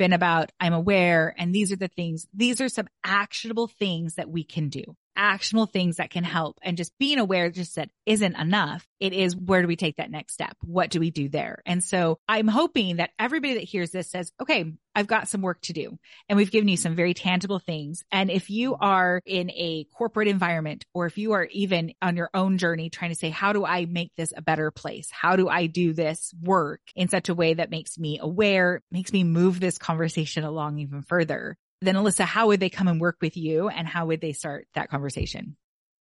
[0.00, 4.30] been about I'm aware and these are the things, these are some actionable things that
[4.30, 8.36] we can do actionable things that can help and just being aware just that isn't
[8.36, 8.86] enough.
[8.98, 10.56] It is where do we take that next step?
[10.64, 11.62] What do we do there?
[11.66, 15.60] And so I'm hoping that everybody that hears this says, okay, I've got some work
[15.62, 15.98] to do
[16.28, 18.02] and we've given you some very tangible things.
[18.10, 22.30] And if you are in a corporate environment or if you are even on your
[22.34, 25.08] own journey trying to say, how do I make this a better place?
[25.10, 29.12] How do I do this work in such a way that makes me aware, makes
[29.12, 31.56] me move this conversation along even further?
[31.80, 34.66] Then Alyssa, how would they come and work with you and how would they start
[34.74, 35.56] that conversation?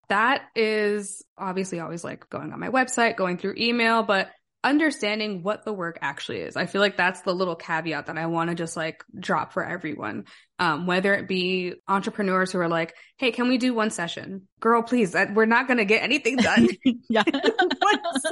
[0.09, 4.29] That is obviously always like going on my website, going through email, but
[4.63, 6.57] understanding what the work actually is.
[6.57, 9.63] I feel like that's the little caveat that I want to just like drop for
[9.63, 10.25] everyone.
[10.57, 14.48] Um, whether it be entrepreneurs who are like, Hey, can we do one session?
[14.59, 16.67] Girl, please, we're not going to get anything done.
[17.09, 17.23] yeah.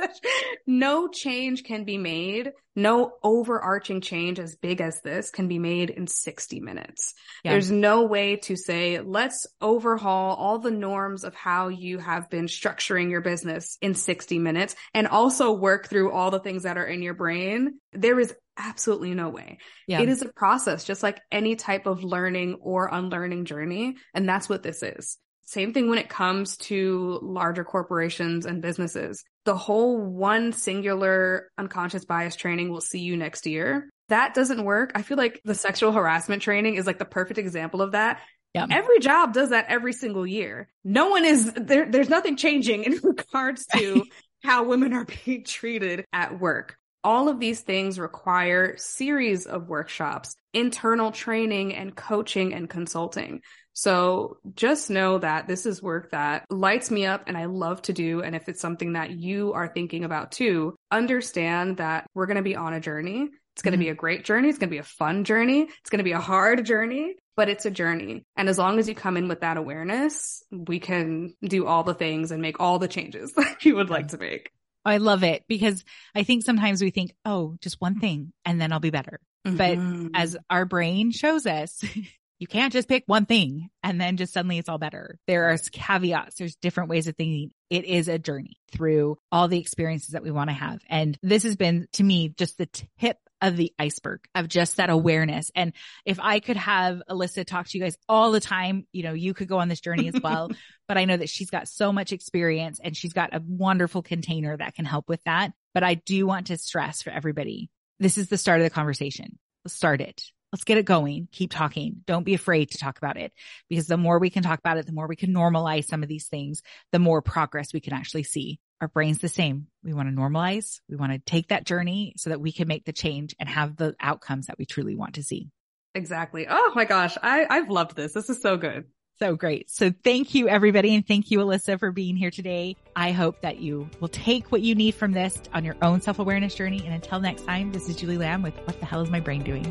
[0.67, 2.51] no change can be made.
[2.75, 7.13] No overarching change as big as this can be made in 60 minutes.
[7.43, 7.51] Yeah.
[7.51, 12.45] There's no way to say, let's overhaul all the norms of how you have been
[12.45, 16.85] structuring your business in 60 minutes and also work through all the things that are
[16.85, 17.79] in your brain.
[17.93, 19.57] There is absolutely no way.
[19.87, 20.01] Yeah.
[20.01, 23.95] It is a process, just like any type of learning or unlearning journey.
[24.13, 25.17] And that's what this is.
[25.47, 29.23] Same thing when it comes to larger corporations and businesses.
[29.45, 33.89] The whole one singular unconscious bias training will see you next year.
[34.09, 34.91] That doesn't work.
[34.93, 38.19] I feel like the sexual harassment training is like the perfect example of that.
[38.53, 38.67] Yeah.
[38.69, 40.67] Every job does that every single year.
[40.83, 41.89] No one is there.
[41.89, 44.03] There's nothing changing in regards to
[44.43, 46.75] how women are being treated at work.
[47.07, 53.39] All of these things require series of workshops, internal training and coaching and consulting.
[53.71, 57.93] So just know that this is work that lights me up and I love to
[57.93, 58.21] do.
[58.23, 62.43] And if it's something that you are thinking about too, understand that we're going to
[62.43, 63.29] be on a journey.
[63.53, 63.85] It's going to mm-hmm.
[63.85, 64.49] be a great journey.
[64.49, 65.61] It's going to be a fun journey.
[65.61, 68.25] It's going to be a hard journey, but it's a journey.
[68.35, 71.93] And as long as you come in with that awareness, we can do all the
[71.93, 74.51] things and make all the changes that you would like to make.
[74.87, 75.83] I love it because
[76.15, 79.19] I think sometimes we think, oh, just one thing and then I'll be better.
[79.45, 80.07] Mm-hmm.
[80.07, 81.83] But as our brain shows us,
[82.39, 85.19] you can't just pick one thing and then just suddenly it's all better.
[85.27, 86.37] There are caveats.
[86.37, 87.51] There's different ways of thinking.
[87.69, 90.79] It is a journey through all the experiences that we want to have.
[90.89, 92.67] And this has been to me just the
[92.99, 95.51] tip of the iceberg of just that awareness.
[95.55, 95.73] And
[96.05, 99.33] if I could have Alyssa talk to you guys all the time, you know, you
[99.33, 100.51] could go on this journey as well.
[100.87, 104.55] but I know that she's got so much experience and she's got a wonderful container
[104.57, 105.51] that can help with that.
[105.73, 107.69] But I do want to stress for everybody.
[107.99, 109.37] This is the start of the conversation.
[109.63, 110.23] Let's start it.
[110.51, 111.27] Let's get it going.
[111.31, 111.97] Keep talking.
[112.05, 113.33] Don't be afraid to talk about it
[113.69, 116.09] because the more we can talk about it, the more we can normalize some of
[116.09, 116.61] these things,
[116.91, 119.67] the more progress we can actually see our brain's the same.
[119.83, 120.79] We want to normalize.
[120.89, 123.75] We want to take that journey so that we can make the change and have
[123.75, 125.49] the outcomes that we truly want to see.
[125.95, 126.45] Exactly.
[126.49, 127.17] Oh my gosh.
[127.21, 128.13] I, I've loved this.
[128.13, 128.85] This is so good.
[129.19, 129.71] So great.
[129.71, 130.93] So thank you everybody.
[130.93, 132.75] And thank you, Alyssa, for being here today.
[132.95, 136.53] I hope that you will take what you need from this on your own self-awareness
[136.53, 136.83] journey.
[136.85, 139.43] And until next time, this is Julie Lamb with What the Hell is My Brain
[139.43, 139.65] Doing?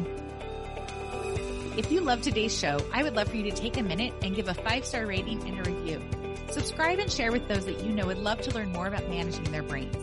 [1.76, 4.34] If you love today's show, I would love for you to take a minute and
[4.34, 6.02] give a five star rating and a review.
[6.50, 9.50] Subscribe and share with those that you know would love to learn more about managing
[9.52, 9.96] their brains.